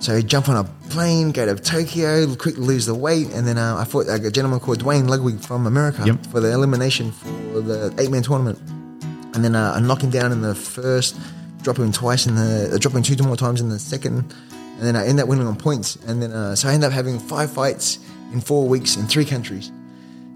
So 0.00 0.20
jump 0.22 0.48
on 0.48 0.56
a 0.56 0.64
plane, 0.90 1.32
go 1.32 1.44
to 1.44 1.60
Tokyo, 1.60 2.34
quickly 2.36 2.62
lose 2.62 2.86
the 2.86 2.94
weight, 2.94 3.28
and 3.34 3.46
then 3.46 3.58
uh, 3.58 3.76
I 3.76 3.84
fought 3.84 4.06
a 4.08 4.30
gentleman 4.30 4.60
called 4.60 4.78
Duane 4.78 5.08
Ludwig 5.08 5.40
from 5.40 5.66
America 5.66 6.04
Yep. 6.06 6.26
for 6.26 6.40
the 6.40 6.52
elimination 6.52 7.10
for 7.12 7.60
the 7.60 7.92
eight-man 7.98 8.22
tournament 8.22 8.58
and 9.38 9.44
then 9.44 9.54
uh, 9.54 9.74
I 9.76 9.80
knock 9.80 10.02
him 10.02 10.10
down 10.10 10.32
in 10.32 10.40
the 10.40 10.54
first, 10.54 11.16
drop 11.62 11.78
him 11.78 11.92
twice 11.92 12.26
in 12.26 12.34
the, 12.34 12.72
uh, 12.74 12.78
drop 12.78 12.94
him 12.94 13.02
two 13.04 13.16
more 13.22 13.36
times 13.36 13.60
in 13.60 13.68
the 13.68 13.78
second, 13.78 14.34
and 14.50 14.80
then 14.80 14.96
I 14.96 15.06
end 15.06 15.20
up 15.20 15.28
winning 15.28 15.46
on 15.46 15.54
points. 15.56 15.96
And 16.08 16.20
then 16.20 16.32
uh, 16.32 16.56
so 16.56 16.68
I 16.68 16.72
end 16.72 16.82
up 16.82 16.92
having 16.92 17.20
five 17.20 17.50
fights 17.50 18.00
in 18.32 18.40
four 18.40 18.66
weeks 18.66 18.96
in 18.96 19.06
three 19.06 19.24
countries. 19.24 19.70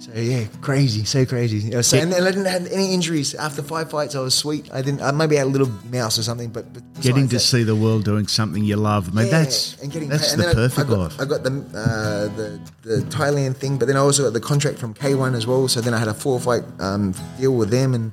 So 0.02 0.10
yeah, 0.14 0.46
crazy, 0.60 1.04
so 1.04 1.24
crazy. 1.24 1.60
So, 1.82 1.96
and, 1.96 2.12
and 2.12 2.24
I 2.26 2.30
didn't 2.32 2.46
have 2.46 2.66
any 2.72 2.92
injuries 2.92 3.36
after 3.36 3.62
five 3.62 3.88
fights. 3.88 4.16
I 4.16 4.20
was 4.20 4.34
sweet. 4.34 4.68
I 4.72 4.82
didn't. 4.82 5.00
I 5.00 5.12
maybe 5.12 5.36
had 5.36 5.46
a 5.46 5.50
little 5.50 5.70
mouse 5.92 6.18
or 6.18 6.24
something, 6.24 6.50
but, 6.50 6.72
but 6.74 6.82
Getting 7.00 7.28
to 7.28 7.36
that- 7.36 7.40
see 7.40 7.62
the 7.62 7.76
world 7.76 8.04
doing 8.04 8.26
something 8.26 8.64
you 8.64 8.74
love. 8.76 9.08
I 9.10 9.12
mean, 9.12 9.26
yeah, 9.26 9.30
that's 9.42 9.80
and 9.80 9.92
getting 9.92 10.08
that's 10.08 10.30
paid. 10.34 10.40
the 10.40 10.48
And 10.48 10.58
then 10.58 10.64
I- 10.64 10.68
perfect 10.68 10.86
I, 10.86 10.90
got, 10.90 10.98
life. 10.98 11.20
I 11.20 11.24
got 11.24 11.42
the, 11.44 11.50
uh, 11.78 12.36
the 12.36 12.60
the 12.82 12.96
Thailand 13.16 13.56
thing, 13.58 13.78
but 13.78 13.86
then 13.86 13.96
I 13.96 14.00
also 14.00 14.24
got 14.24 14.32
the 14.32 14.40
contract 14.40 14.78
from 14.80 14.92
K1 14.92 15.34
as 15.36 15.46
well. 15.46 15.68
So 15.68 15.80
then 15.80 15.94
I 15.94 15.98
had 15.98 16.08
a 16.08 16.14
four 16.14 16.40
fight 16.40 16.64
um, 16.80 17.14
deal 17.38 17.54
with 17.54 17.70
them, 17.70 17.94
and 17.94 18.10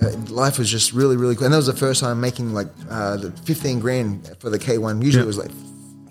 uh, 0.00 0.12
life 0.32 0.58
was 0.58 0.70
just 0.70 0.94
really 0.94 1.18
really 1.18 1.36
cool. 1.36 1.44
And 1.44 1.52
that 1.52 1.58
was 1.58 1.66
the 1.66 1.76
first 1.76 2.00
time 2.00 2.18
making 2.18 2.54
like 2.54 2.68
uh, 2.88 3.18
the 3.18 3.30
15 3.44 3.78
grand 3.80 4.34
for 4.40 4.48
the 4.48 4.58
K1. 4.58 5.02
Usually 5.04 5.20
Yeah. 5.20 5.24
it 5.24 5.26
was 5.26 5.36
like 5.38 5.50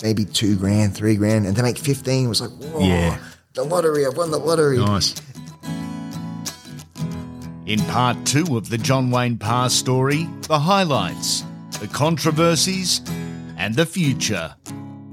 maybe 0.03 0.23
two 0.23 0.55
grand, 0.55 0.93
three 0.95 1.15
grand, 1.15 1.47
and 1.47 1.55
to 1.57 1.63
make 1.63 1.79
15 1.79 2.29
was 2.29 2.41
like 2.41 2.51
whoa, 2.51 2.79
Yeah. 2.85 3.17
The 3.55 3.63
lottery. 3.63 4.05
I've 4.05 4.17
won 4.17 4.31
the 4.31 4.37
lottery. 4.37 4.77
nice. 4.77 5.15
In 7.65 7.79
part 7.85 8.25
two 8.25 8.57
of 8.57 8.69
the 8.69 8.77
John 8.77 9.09
Wayne 9.09 9.37
Parr 9.37 9.69
story, 9.69 10.29
the 10.43 10.59
highlights, 10.59 11.43
the 11.79 11.87
controversies, 11.87 13.01
and 13.57 13.73
the 13.73 13.85
future. 13.85 14.53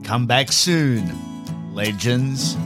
Come 0.04 0.26
back 0.26 0.52
soon, 0.52 1.74
legends. 1.74 2.56